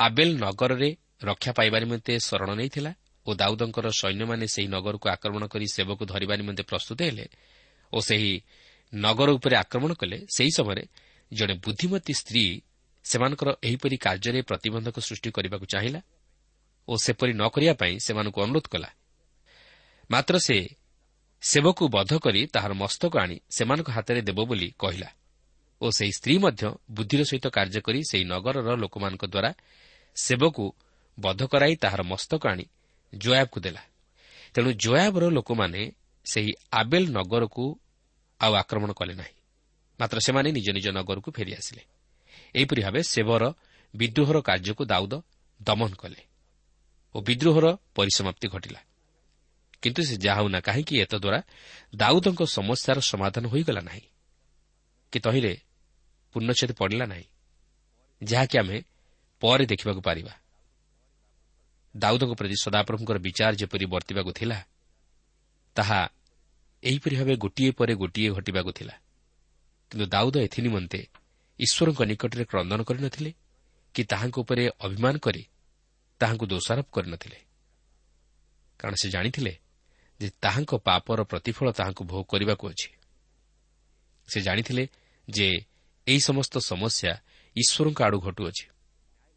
ଆବେଲ 0.00 0.30
ନଗରରେ 0.44 0.90
ରକ୍ଷା 1.22 1.52
ପାଇବା 1.52 1.78
ନିମନ୍ତେ 1.78 2.12
ଶରଣ 2.18 2.50
ନେଇଥିଲା 2.54 2.92
ଓ 3.26 3.30
ଦାଉଦଙ୍କର 3.34 3.86
ସୈନ୍ୟମାନେ 4.00 4.46
ସେହି 4.46 4.68
ନଗରକୁ 4.68 5.06
ଆକ୍ରମଣ 5.08 5.42
କରି 5.46 5.66
ସେବକୁ 5.76 6.04
ଧରିବା 6.06 6.34
ନିମନ୍ତେ 6.36 6.62
ପ୍ରସ୍ତୁତ 6.62 6.98
ହେଲେ 7.02 7.26
ଓ 7.92 7.98
ସେହି 8.00 8.32
ନଗର 8.92 9.28
ଉପରେ 9.38 9.54
ଆକ୍ରମଣ 9.56 9.90
କଲେ 9.94 10.16
ସେହି 10.36 10.50
ସମୟରେ 10.58 10.84
ଜଣେ 11.32 11.54
ବୁଦ୍ଧିମତୀ 11.64 12.12
ସ୍ତ୍ରୀ 12.12 12.44
ସେମାନଙ୍କର 13.04 13.48
ଏହିପରି 13.62 13.96
କାର୍ଯ୍ୟରେ 13.96 14.40
ପ୍ରତିବନ୍ଧକ 14.42 14.96
ସୃଷ୍ଟି 14.98 15.30
କରିବାକୁ 15.30 15.66
ଚାହିଁଲା 15.66 16.00
ଓ 16.88 16.92
ସେପରି 16.96 17.32
ନ 17.32 17.42
କରିବା 17.48 17.74
ପାଇଁ 17.74 17.94
ସେମାନଙ୍କୁ 18.06 18.38
ଅନୁରୋଧ 18.42 18.66
କଲା। 18.72 18.90
ମାତ୍ର 20.10 20.34
ସେ 20.38 20.56
ସେବକୁ 21.42 21.84
ବଧ 21.88 22.12
କରି 22.18 22.40
ତାହାର 22.46 22.72
ମସ୍ତକ 22.82 23.12
ଆଣି 23.18 23.36
ସେମାନଙ୍କ 23.56 23.88
ହାତରେ 23.90 24.20
ଦେବ 24.22 24.40
ବୋଲି 24.44 24.68
କହିଲା 24.78 25.08
ଓ 25.80 25.86
ସେହି 25.96 26.12
ସ୍ତ୍ରୀ 26.12 26.34
ମଧ୍ୟ 26.38 26.62
ବୁଦ୍ଧିର 26.90 27.22
ସହିତ 27.24 27.46
କାର୍ଯ୍ୟ 27.56 27.80
କରି 27.86 28.00
ସେହି 28.10 28.24
ନଗରର 28.24 28.68
ଲୋକମାନଙ୍କ 28.76 29.24
ଦ୍ୱାରା 29.34 29.50
ସେବକୁ 30.22 30.64
ବଧ 31.20 31.40
କରାଇ 31.46 31.76
ତାହାର 31.76 32.02
ମସ୍ତକ 32.02 32.42
ଆଣି 32.48 32.64
ଜୟାବକୁ 33.14 33.60
ଦେଲା। 33.60 33.82
ତେଣୁ 34.54 34.72
ଜୟାବର 34.72 35.28
ଲୋକମାନେ 35.28 35.92
ସେହି 36.24 36.52
ଆବେଲ 36.72 37.04
ନଗରକୁ 37.08 37.80
ଆଉ 38.40 38.52
ଆକ୍ରମଣ 38.54 38.92
କଲେ 38.92 39.14
ନାହିଁ। 39.14 39.34
ମାତ୍ର 40.00 40.18
ସେମାନେ 40.18 40.52
ନିଜ 40.52 40.68
ନିଜ 40.70 40.86
ନଗରକୁ 40.88 41.30
ଫେରିଆସିଲେ 41.30 41.82
ଏହିପରି 42.54 42.82
ଭାବେ 42.82 43.02
ସେବର 43.02 43.54
ବିଦ୍ରୋହର 43.94 44.40
କାର୍ଯ୍ୟକୁ 44.40 44.84
ଦାଉଦ 44.84 45.14
ଦମନ 45.62 45.92
କଲେ 45.94 46.22
ଓ 47.14 47.20
ବିଦ୍ରୋହର 47.20 47.66
ପରିସମାପ୍ତି 47.94 48.48
ଘଟିଲା। 48.48 48.80
କିନ୍ତୁ 49.82 50.02
ସେ 50.02 50.16
ଯାହା 50.16 50.40
ହେଉନା 50.40 50.60
କାହିଁକି 50.60 50.94
ଏତଦ୍ୱାରା 51.00 51.40
ଦାଉଦଙ୍କ 51.96 52.40
ସମସ୍ୟାର 52.46 52.98
ସମାଧାନ 53.00 53.44
ହୋଇଗଲା 53.46 53.80
ନାହିଁ। 53.80 54.04
କି 55.12 55.18
ତହିଁରେ 55.20 55.52
ପୂର୍ଣ୍ଣଚ୍ଛେଦ 56.32 56.70
ପଡ଼ିଲା 56.72 57.06
ନାହିଁ। 57.06 57.26
ଯାହାକି 58.22 58.58
ଆମେ 58.58 58.76
ପରେ 59.40 59.66
ଦେଖିବାକୁ 59.66 60.00
ପାରିବା। 60.00 60.32
ଦାଉଦଙ୍କ 61.96 62.32
ପ୍ରତି 62.34 62.56
ସଦାପ୍ରଭୁଙ୍କର 62.62 63.18
ବିଚାର 63.18 63.52
ଯେପରି 63.54 63.86
ବର୍ତ୍ତିବାକୁ 63.86 64.32
ଥିଲା 64.32 64.58
ତାହା 65.76 66.10
ଏହିପରି 66.82 67.16
ଭାବେ 67.16 67.36
ଗୋଟିଏ 67.36 67.70
ପରେ 67.70 67.94
ଗୋଟିଏ 67.94 68.30
ଘଟିବାକୁ 68.30 68.72
ଥିଲା। 68.72 68.94
କିନ୍ତୁ 69.90 70.06
ଦାଉଦ 70.06 70.36
ଏଥିନିମନ୍ତେ 70.36 71.00
ଈଶ୍ୱରଙ୍କ 71.60 72.00
ନିକଟରେ 72.02 72.44
କ୍ରନ୍ଦନ 72.44 72.82
କରିନଥିଲେ 72.82 73.34
କି 73.94 74.04
ତାହାଙ୍କ 74.04 74.36
ଉପରେ 74.38 74.70
ଅଭିମାନ 74.80 75.18
କରି 75.18 75.42
ତାହାଙ୍କୁ 76.20 76.46
ଦୋଷାରୋପ 76.46 76.88
କରିନଥିଲେ। 76.92 77.38
କାରଣ 78.78 78.94
ସେ 78.94 79.08
ଜାଣିଥିଲେ 79.10 79.58
ଯେ 80.20 80.30
ତାହାଙ୍କ 80.40 80.74
ପାପର 80.74 81.22
ପ୍ରତିଫଳ 81.22 81.72
ତାହାଙ୍କୁ 81.72 82.04
ଭୋଗ 82.04 82.22
କରିବାକୁ 82.22 82.64
ଅଛି। 82.68 82.90
ସେ 84.28 84.40
ଜାଣିଥିଲେ 84.40 84.88
ଯେ 85.30 85.48
ଏହି 86.06 86.20
ସମସ୍ତ 86.20 86.58
ସମସ୍ୟା 86.58 87.12
ଈଶ୍ୱରଙ୍କ 87.56 88.02
ଆଡ଼ୁ 88.02 88.20
ଘଟୁଅଛି। 88.20 88.64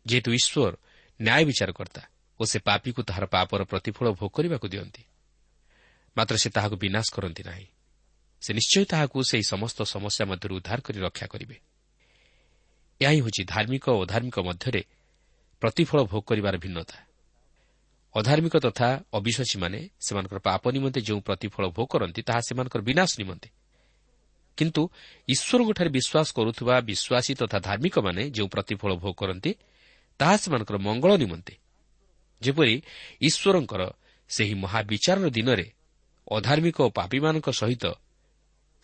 ଯେହେତୁ 0.05 0.31
ଈଶ୍ୱର 0.33 0.77
ନ୍ୟାୟ 1.21 1.45
ବିଚାରକର୍ତ୍ତା 1.45 2.01
ଓ 2.39 2.45
ସେ 2.45 2.59
ପାପିକୁ 2.59 3.03
ତାହାର 3.03 3.25
ପାପର 3.25 3.63
ପ୍ରତିଫଳ 3.63 4.11
ଭୋଗ 4.11 4.29
କରିବାକୁ 4.29 4.67
ଦିଅନ୍ତି। 4.67 5.03
ମାତ୍ର 6.17 6.35
ସେ 6.37 6.49
ତାହାକୁ 6.49 6.75
ବିନାଶ 6.75 7.05
କରନ୍ତି 7.13 7.43
ନାହିଁ। 7.43 7.65
ସେ 8.41 8.53
ନିଶ୍ଚୟ 8.53 8.85
ତାହାକୁ 8.85 9.17
ସେହି 9.23 9.43
ସମସ୍ତ 9.43 9.83
ସମସ୍ୟା 9.83 10.25
ମଧ୍ୟରୁ 10.25 10.55
ଉଦ୍ଧାର 10.55 10.79
କରି 10.81 10.99
ରକ୍ଷା 10.99 11.27
କରିବେ। 11.27 11.59
ଏହା 13.01 13.11
ହିଁ 13.11 13.21
ହେଉଛି 13.21 13.43
ଧାର୍ମିକ 13.43 13.85
ଓ 13.89 14.05
ଅଧାର୍ମିକ 14.05 14.39
ମଧ୍ୟରେ 14.39 14.83
ପ୍ରତିଫଳ 15.61 16.03
ଭୋଗ 16.03 16.23
କରିବାର 16.27 16.57
ଭିନ୍ନତା। 16.57 16.97
ଅଧାର୍ମିକ 18.15 18.55
ତଥା 18.57 19.03
ଅବିଶ୍ୱାସୀମାନେ 19.13 19.89
ସେମାନଙ୍କର 19.99 20.39
ପାପ 20.39 20.63
ନିମନ୍ତେ 20.69 21.01
ଯେଉଁ 21.01 21.21
ପ୍ରତିଫଳ 21.21 21.63
ଭୋଗ 21.67 21.87
କରନ୍ତି 21.87 22.21
ତାହା 22.21 22.41
ସେମାନଙ୍କର 22.41 22.81
ବିନାଶ 22.81 23.11
ନିମନ୍ତେ। 23.19 23.49
କିନ୍ତୁ 24.57 24.81
ଈଶ୍ୱରଙ୍କଠାରେ 25.27 25.89
ବିଶ୍ୱାସ 25.89 26.27
କରୁଥିବା 26.33 26.75
ବିଶ୍ୱାସୀ 26.81 27.33
ତଥା 27.35 27.59
ଧାର୍ମିକମାନେ 27.59 28.29
ଯେଉଁ 28.29 28.47
ପ୍ରତିଫଳ 28.47 28.91
ଭୋଗ 28.95 29.13
କରନ୍ତି 29.13 29.51
ତାହା 30.19 30.35
ସେମାନଙ୍କର 30.37 30.77
ମଙ୍ଗଳ 30.77 31.11
ନିମନ୍ତେ। 31.17 31.53
ଯେପରି 32.41 32.75
ଈଶ୍ୱରଙ୍କର 33.21 33.81
ସେହି 34.29 34.55
ମହାବିଚାରର 34.55 35.27
ଦିନରେ 35.29 35.67
ଅଧାର୍ମିକ 36.31 36.77
ଓ 36.81 36.89
ପାପୀମାନଙ୍କ 36.89 37.47
ସହିତ 37.51 37.85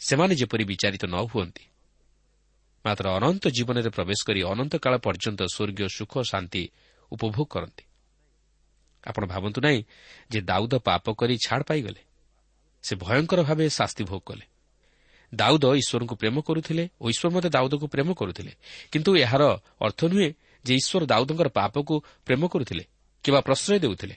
ସେମାନେ 0.02 0.34
ଯେପରି 0.36 0.64
ବିଚାରିତ 0.64 1.04
ନ 1.06 1.16
ହୁଅନ୍ତି 1.32 1.66
ମାତ୍ର 2.86 3.06
ଅନନ୍ତ 3.18 3.44
ଜୀବନରେ 3.48 3.90
ପ୍ରବେଶ 3.90 4.20
କରି 4.28 4.40
ଅନନ୍ତକାଳ 4.44 4.94
ପର୍ଯ୍ୟନ୍ତ 5.06 5.42
ସ୍ୱର୍ଗୀୟ 5.56 5.88
ସୁଖ 5.98 6.14
ଶାନ୍ତି 6.32 6.64
ଉପଭୋଗ 7.12 7.48
କରନ୍ତି। 7.54 7.84
ଆପଣ 9.08 9.24
ଭାବନ୍ତୁ 9.26 9.60
ନାହିଁ 9.62 9.80
ଯେ 10.32 10.40
ଦାଉଦ 10.42 10.74
ପାପ 10.80 11.06
କରି 11.20 11.36
ଛାଡ଼ 11.46 11.64
ପାଇଗଲେ। 11.64 12.02
ସେ 12.84 12.94
ଭୟଙ୍କର 12.96 13.40
ଭାବେ 13.44 13.66
ଶାସ୍ତି 13.70 14.04
ଭୋଗ 14.04 14.22
କଲେ। 14.26 14.46
ଦାଉଦ 15.34 15.66
ଈଶ୍ୱରଙ୍କୁ 15.82 16.16
ପ୍ରେମ 16.16 16.36
କରୁଥିଲେ 16.42 16.84
ଓ 17.02 17.06
ଈଶ୍ୱର 17.10 17.30
ମଧ୍ୟ 17.36 17.50
ଦାଉଦକୁ 17.50 17.86
ପ୍ରେମ 17.88 18.10
କରୁଥିଲେ। 18.14 18.52
କିନ୍ତୁ 18.92 19.12
ଏହାର 19.18 19.44
ଅର୍ଥ 19.82 20.00
ନୁହେଁ 20.06 20.30
ଯେ 20.66 20.74
ଈଶ୍ୱର 20.76 21.04
ଦାଉଦଙ୍କର 21.06 21.50
ପାପକୁ 21.50 21.94
ପ୍ରେମ 22.26 22.42
କରୁଥିଲେ 22.48 22.84
କିମ୍ବା 23.24 23.42
ପ୍ରଶ୍ରୟ 23.42 23.80
ଦେଉଥିଲେ। 23.80 24.16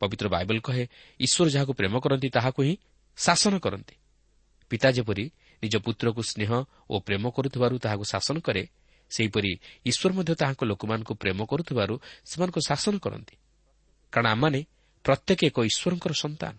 ପବିତ୍ର 0.00 0.26
ବାଇବଲ 0.28 0.58
କହେ 0.60 0.84
ଈଶ୍ୱର 1.20 1.48
ଯାହାକୁ 1.50 1.72
ପ୍ରେମ 1.72 1.94
କରନ୍ତି 2.00 2.28
ତାହାକୁ 2.28 2.60
ହିଁ 2.62 2.74
ଶାସନ 3.18 3.54
କରନ୍ତି। 3.58 3.94
ପିତା 4.70 4.88
ଯେପରି 4.90 5.24
ନିଜ 5.62 5.74
ପୁତ୍ରକୁ 5.76 6.22
ସ୍ନେହ 6.22 6.50
ଓ 6.90 6.94
ପ୍ରେମ 7.00 7.24
କରୁଥିବାରୁ 7.30 7.74
ତାହାକୁ 7.78 8.04
ଶାସନ 8.04 8.36
କରେ 8.40 8.62
ସେହିପରି 9.10 9.52
ଈଶ୍ୱର 9.86 10.10
ମଧ୍ୟ 10.12 10.32
ତାହାଙ୍କ 10.34 10.62
ଲୋକମାନଙ୍କୁ 10.64 11.12
ପ୍ରେମ 11.14 11.38
କରୁଥିବାରୁ 11.44 11.94
ସେମାନଙ୍କୁ 12.24 12.60
ଶାସନ 12.68 12.94
କରନ୍ତି। 12.98 13.34
କାରଣ 14.12 14.26
ଆମମାନେ 14.26 14.60
ପ୍ରତ୍ୟେକ 15.04 15.40
ଏକ 15.44 15.58
ଈଶ୍ୱରଙ୍କର 15.70 16.12
ସନ୍ତାନ। 16.12 16.54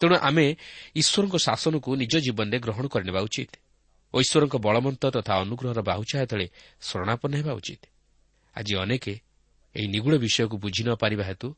ତେଣୁ 0.00 0.16
ଆମେ 0.28 0.46
ଈଶ୍ୱରଙ୍କ 0.94 1.36
ଶାସନକୁ 1.38 1.90
ନିଜ 1.96 2.14
ଜୀବନରେ 2.18 2.58
ଗ୍ରହଣ 2.58 2.84
କରିନେବା 2.86 3.20
ଉଚିତ। 3.20 3.52
ଈଶ୍ୱରଙ୍କ 4.14 4.56
ବଳବନ୍ତ 4.56 5.10
ତଥା 5.10 5.34
ଅନୁଗ୍ରହର 5.40 5.82
ବାହୁଚାୟ 5.82 6.26
ତଳେ 6.26 6.48
ଶରଣାପନ୍ନ 6.80 7.36
ହେବା 7.36 7.52
ଉଚିତ। 7.52 7.84
ଆଜି 8.56 8.76
ଅନେକ 8.76 9.08
ଏହି 9.76 9.88
ନିଗୁଢ଼ 9.88 10.18
ବିଷୟକୁ 10.18 10.56
ବୁଝି 10.58 10.84
ନ 10.84 10.94
ପାରିବା 10.94 11.24
ହେତୁ 11.24 11.54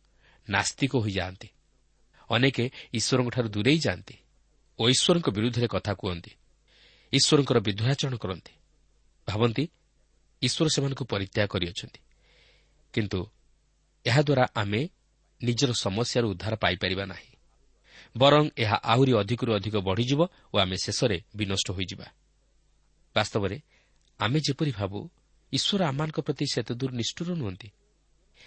ନାସ୍ତିକ 0.51 0.97
ହୋଇଯାଆନ୍ତି। 0.97 1.49
ଅନେକ 2.31 2.61
ଈଶ୍ୱରଙ୍କଠାରୁ 2.93 3.49
ଦୂରେଇ 3.49 3.79
ଯାଆନ୍ତି। 3.79 4.17
ଓ 4.79 4.89
ଈଶ୍ୱରଙ୍କ 4.89 5.31
ବିରୁଦ୍ଧରେ 5.31 5.69
କଥା 5.69 5.95
କୁହନ୍ତି। 5.95 6.31
ଈଶ୍ୱରଙ୍କର 7.13 7.61
ବିଦ୍ରୋହାଚରଣ 7.61 8.17
କରନ୍ତି। 8.17 8.53
ଭାବନ୍ତି 9.29 9.69
ଈଶ୍ୱର 10.43 10.69
ସେମାନଙ୍କୁ 10.69 11.05
ପରିତ୍ୟାଗ 11.05 11.47
କରିଅଛନ୍ତି। 11.47 12.01
କିନ୍ତୁ 12.93 13.27
ଏହାଦ୍ୱାରା 14.07 14.47
ଆମେ 14.55 14.89
ନିଜର 15.43 15.73
ସମସ୍ୟାରୁ 15.73 16.31
ଉଦ୍ଧାର 16.31 16.55
ପାଇପାରିବା 16.57 17.07
ନାହିଁ। 17.07 17.37
ବରଂ 18.19 18.51
ଏହା 18.59 18.81
ଆହୁରି 18.85 19.13
ଅଧିକରୁ 19.13 19.55
ଅଧିକ 19.55 19.77
ବଢ଼ିଯିବ 19.77 20.29
ଓ 20.55 20.59
ଆମେ 20.59 20.77
ଶେଷରେ 20.77 21.23
ବିନଷ୍ଟ 21.37 21.71
ହୋଇଯିବା। 21.71 22.07
ବାସ୍ତବରେ 23.14 23.57
ଆମେ 24.20 24.38
ଯେପରି 24.46 24.73
ଭାବୁ 24.79 24.99
ଈଶ୍ୱର 25.53 25.81
ଆମମାନଙ୍କ 25.90 26.18
ପ୍ରତି 26.27 26.44
ସେତେଦୂର 26.55 26.90
ନିଷ୍ଠୁର 26.92 27.29
ନୁହନ୍ତି। 27.40 27.68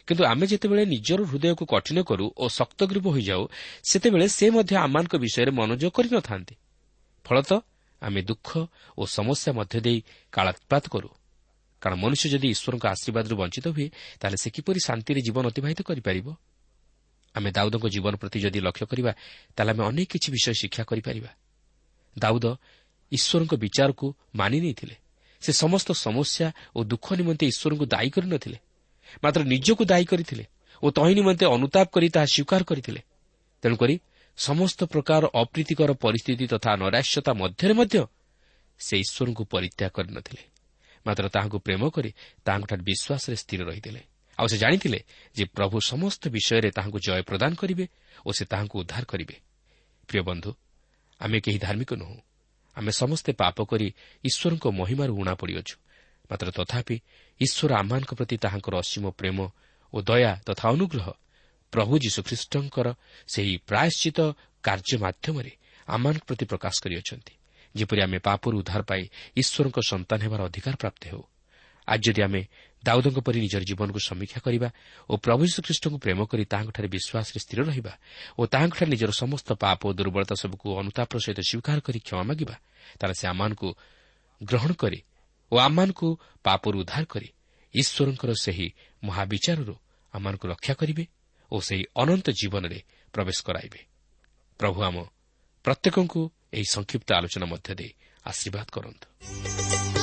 କିନ୍ତୁ 0.08 0.24
ଆମେ 0.32 0.46
ଯେତେବେଳେ 0.52 0.84
ନିଜର 0.94 1.20
ହୃଦୟକୁ 1.32 1.64
କଠିନ 1.74 1.98
କରୁ 2.10 2.26
ଓ 2.44 2.46
ଶକ୍ତଗ୍ରୀବ 2.60 3.06
ହୋଇଯାଉ 3.16 3.44
ସେତେବେଳେ 3.90 4.26
ସେ 4.38 4.46
ମଧ୍ୟ 4.56 4.74
ଆମମାନଙ୍କ 4.86 5.14
ବିଷୟରେ 5.24 5.52
ମନୋଯୋଗ 5.60 5.92
କରିନଥାନ୍ତି 5.98 6.56
ଫଳତଃ 7.26 7.60
ଆମେ 8.02 8.22
ଦୁଃଖ 8.30 8.50
ଓ 9.00 9.04
ସମସ୍ୟା 9.18 9.52
ମଧ୍ୟ 9.60 9.78
ଦେଇ 9.86 10.00
କାଳାତ୍ପାତ 10.34 10.84
କରୁ। 10.94 11.10
କାରଣ 11.82 11.96
ମନୁଷ୍ୟ 12.04 12.28
ଯଦି 12.34 12.48
ଈଶ୍ୱରଙ୍କ 12.56 12.86
ଆଶୀର୍ବାଦରୁ 12.94 13.36
ବଞ୍ଚିତ 13.42 13.66
ହୁଏ 13.76 13.88
ତାହେଲେ 14.20 14.38
ସେ 14.44 14.50
କିପରି 14.56 14.80
ଶାନ୍ତିରେ 14.88 15.20
ଜୀବନ 15.28 15.44
ଅତିବାହିତ 15.52 15.80
କରିପାରିବ? 15.90 16.28
ଆମେ 17.36 17.50
ଦାଉଦଙ୍କ 17.58 17.86
ଜୀବନ 17.96 18.14
ପ୍ରତି 18.22 18.38
ଯଦି 18.46 18.60
ଲକ୍ଷ୍ୟ 18.68 18.86
କରିବା 18.92 19.12
ତାହେଲେ 19.56 19.72
ଆମେ 19.74 19.84
ଅନେକ 19.90 20.08
କିଛି 20.14 20.30
ବିଷୟ 20.36 20.54
ଶିକ୍ଷା 20.62 20.84
କରିପାରିବା। 20.90 21.32
ଦାଉଦ 22.16 22.46
ଈଶ୍ୱରଙ୍କ 23.16 23.54
ବିଚାରକୁ 23.64 24.08
ମାନି 24.40 24.58
ନେଇଥିଲେ। 24.64 24.96
ସେ 25.42 25.52
ସମସ୍ତ 25.54 25.90
ସମସ୍ୟା 26.06 26.48
ଓ 26.76 26.80
ଦୁଃଖ 26.92 27.08
ନିମନ୍ତେ 27.20 27.46
ଈଶ୍ୱରଙ୍କୁ 27.52 27.86
ଦାୟୀ 27.94 28.10
କରିନଥିଲେ 28.16 28.58
ମାତ୍ର 29.24 29.42
ନିଜକୁ 29.44 29.84
ଦାୟୀ 29.92 30.06
କରିଥିଲେ 30.12 30.44
ଓ 30.84 30.86
ତହିଁ 30.98 31.14
ନିମନ୍ତେ 31.20 31.46
ଅନୁତାପ 31.56 31.88
କରି 31.96 32.08
ତାହା 32.16 32.28
ସ୍ୱୀକାର 32.34 32.62
କରିଥିଲେ। 32.70 33.02
ତେଣୁକରି 33.64 33.96
ସମସ୍ତ 34.38 34.80
ପ୍ରକାର 34.94 35.24
ଅପ୍ରୀତିକର 35.34 35.90
ପରିସ୍ଥିତି 36.04 36.46
ତଥା 36.54 36.72
ନୈରାଶ୍ୟତା 36.84 37.32
ମଧ୍ୟରେ 37.42 37.74
ମଧ୍ୟ 37.80 37.96
ସେ 38.80 38.96
ଈଶ୍ୱରଙ୍କୁ 39.04 39.44
ପରିତ୍ୟାଗ 39.54 39.92
କରିନଥିଲେ 39.98 40.44
ମାତ୍ର 41.06 41.26
ତାହାଙ୍କୁ 41.36 41.58
ପ୍ରେମ 41.66 41.82
କରି 41.96 42.10
ତାହାଙ୍କଠାରେ 42.46 42.84
ବିଶ୍ୱାସରେ 42.90 43.36
ସ୍ଥିର 43.36 43.62
ରହିଥିଲେ। 43.70 44.02
ଆଉ 44.38 44.48
ସେ 44.48 44.58
ଜାଣିଥିଲେ 44.58 45.00
ଯେ 45.36 45.44
ପ୍ରଭୁ 45.56 45.76
ସମସ୍ତ 45.92 46.22
ବିଷୟରେ 46.36 46.70
ତାହାଙ୍କୁ 46.78 47.00
ଜୟ 47.06 47.22
ପ୍ରଦାନ 47.30 47.52
କରିବେ 47.62 47.86
ଓ 48.26 48.30
ସେ 48.38 48.44
ତାହାଙ୍କୁ 48.46 48.76
ଉଦ୍ଧାର 48.82 49.04
କରିବେ। 49.12 49.36
ପ୍ରିୟ 50.10 50.22
ବନ୍ଧୁ 50.24 50.52
ଆମେ 51.22 51.38
କେହି 51.40 51.60
ଧାର୍ମିକ 51.60 51.92
ନୁହଁ। 51.94 52.18
ଆମେ 52.76 52.92
ସମସ୍ତେ 52.92 53.32
ପାପ 53.34 53.58
କରି 53.64 53.88
ଈଶ୍ୱରଙ୍କ 54.24 54.66
ମହିମାରୁ 54.80 55.14
ଉଣା 55.14 55.34
ପଡ଼ିଅଛୁ। 55.34 55.76
ମାତ୍ର 56.32 56.48
ତଥାପି 56.52 56.98
ଈଶ୍ୱର 57.42 57.72
ଆମମାନଙ୍କ 57.74 58.12
ପ୍ରତି 58.14 58.36
ତାହାଙ୍କର 58.38 58.74
ଅସୀମ 58.78 59.06
ପ୍ରେମ 59.20 59.38
ଓ 59.94 59.98
ଦୟା 60.02 60.32
ତଥା 60.48 60.66
ଅନୁଗ୍ରହ 60.70 61.08
ପ୍ରଭୁ 61.74 61.94
ଯୀଶୁଖ୍ରୀଷ୍ଟଙ୍କର 62.00 62.88
ସେହି 63.28 63.54
ପ୍ରାୟଶ୍ଚିତ 63.70 64.20
କାର୍ଯ୍ୟ 64.64 64.98
ମାଧ୍ୟମରେ 64.98 65.52
ଆମମାନଙ୍କ 65.88 66.24
ପ୍ରତି 66.24 66.46
ପ୍ରକାଶ 66.46 66.76
କରିଅଛନ୍ତି। 66.84 67.34
ଯେପରି 67.76 68.02
ଆମେ 68.02 68.18
ପାପରୁ 68.20 68.56
ଉଦ୍ଧାର 68.62 68.82
ପାଇ 68.82 69.04
ଈଶ୍ୱରଙ୍କ 69.38 69.78
ସନ୍ତାନ 69.90 70.20
ହେବାର 70.24 70.42
ଅଧିକାର 70.46 70.76
ପ୍ରାପ୍ତ 70.76 71.02
ହେଉ। 71.08 71.24
ଆଜି 71.88 72.04
ଯଦି 72.06 72.22
ଆମେ 72.22 72.42
ଦାଉଦଙ୍କ 72.84 73.18
ପରି 73.24 73.40
ନିଜର 73.40 73.64
ଜୀବନକୁ 73.64 74.00
ସମୀକ୍ଷା 74.00 74.40
କରିବା 74.46 74.70
ଓ 75.10 75.14
ପ୍ରଭୁ 75.18 75.42
ଯୀଶୁଖ୍ରୀଷ୍ଟଙ୍କୁ 75.48 75.98
ପ୍ରେମ 76.04 76.20
କରି 76.28 76.44
ତାହାଙ୍କଠାରେ 76.46 76.88
ବିଶ୍ୱାସରେ 76.96 77.40
ସ୍ଥିର 77.40 77.60
ରହିବା 77.70 77.94
ଓ 78.40 78.42
ତାହାଙ୍କଠାରେ 78.46 78.90
ନିଜର 78.92 79.12
ସମସ୍ତ 79.12 79.50
ପାପ 79.56 79.80
ଓ 79.88 79.92
ଦୁର୍ବଳତା 79.94 80.36
ସବୁକୁ 80.36 80.68
ଅନୁତାପର 80.80 81.18
ସହିତ 81.26 81.40
ସ୍ୱୀକାର 81.50 81.78
କରି 81.80 82.00
କ୍ଷମା 82.00 82.24
ମାଗିବା 82.24 82.56
ତାହେଲେ 83.00 83.16
ସେ 83.20 83.26
ଆମମାନଙ୍କୁ 83.28 83.70
ଗ୍ରହଣ 84.44 84.72
କରି 84.74 85.00
ଓ 85.52 85.56
ଆମମାନଙ୍କୁ 85.58 86.08
ପାପରୁ 86.44 86.76
ଉଦ୍ଧାର 86.80 87.04
କରି। 87.06 87.30
ଈଶ୍ୱରଙ୍କର 87.74 88.32
ସେହି 88.42 88.68
ମହାବିଚାରରୁ 89.04 89.76
ଆମମାନଙ୍କୁ 90.14 90.46
ରକ୍ଷା 90.48 90.74
କରିବେ 90.74 91.04
ଓ 91.52 91.56
ସେହି 91.62 91.84
ଅନନ୍ତ 91.96 92.28
ଜୀବନରେ 92.30 92.80
ପ୍ରବେଶ 93.14 93.38
କରାଇବେ। 93.46 93.80
ପ୍ରଭୁ 94.60 94.80
ଆମ 94.84 94.96
ପ୍ରତ୍ୟେକଙ୍କୁ 95.66 96.22
ଏହି 96.54 96.66
ସଂକ୍ଷିପ୍ତ 96.72 97.10
ଆଲୋଚନା 97.14 97.46
ମଧ୍ୟ 97.46 97.70
ଦେଇ 97.76 97.92
ଆଶୀର୍ବାଦ 98.26 98.68
କରନ୍ତୁ। 98.72 100.03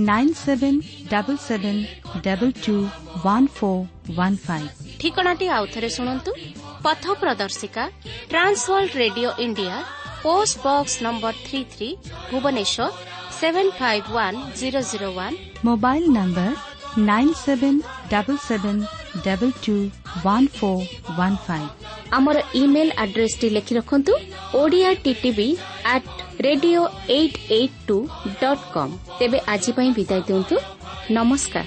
nine 0.00 0.28
seven 0.38 0.74
double 1.10 1.36
seven 1.48 1.76
double 2.24 2.50
two 2.64 2.74
one 3.18 3.44
four 3.56 3.76
one 4.16 4.32
five 4.46 4.66
ঠিকଣାটি 5.00 5.46
ଆଉଥରେ 5.56 5.88
ଶୁଣନ୍ତୁ 5.96 6.30
ପଥ 6.84 7.04
ପ୍ରଦର୍ଶିକା 7.20 7.84
Trans World 8.30 8.92
radio 9.02 9.30
India 9.44 9.76
post 10.24 10.56
box 10.64 10.94
number 11.06 11.34
three 11.46 11.60
three 11.72 11.88
Bhubaneswar 12.30 12.86
seven 13.38 13.70
five 13.78 14.06
one 14.16 14.38
zero 14.60 14.80
zero 14.90 15.08
one 15.18 15.36
mobile 15.66 16.04
number 16.16 16.50
nine 17.08 17.34
seven 17.44 17.78
double 18.12 18.40
seven 18.48 18.80
double 19.26 19.52
two 19.64 19.74
one 20.24 20.48
four 20.56 20.82
one 21.18 21.38
five 21.46 21.68
email 22.18 22.36
email 22.62 22.92
ଆଡ୍ରେସ୍ଟି 23.04 23.48
ଲେଖି 23.56 23.72
ରଖନ୍ତୁ 23.78 24.12
Odia 24.62 24.90
TTV 25.04 25.48
at 25.94 26.08
radio 26.40 26.82
eight 27.18 27.38
eight 27.58 27.76
two 27.88 27.96
dot 28.42 28.64
com 28.74 28.92
ତେବେ 29.18 29.38
ଆଜି 29.54 29.72
ପାଇଁ 29.76 29.90
ବିଦାୟ 29.98 30.20
ଦିଅନ୍ତୁ। 30.28 30.56
ନମସ୍କାର। 31.16 31.66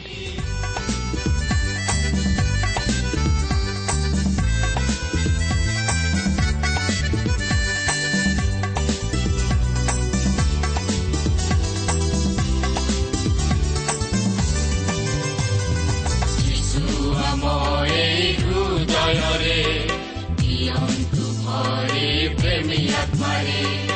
ଦିଅନ୍ତୁ 23.34 23.91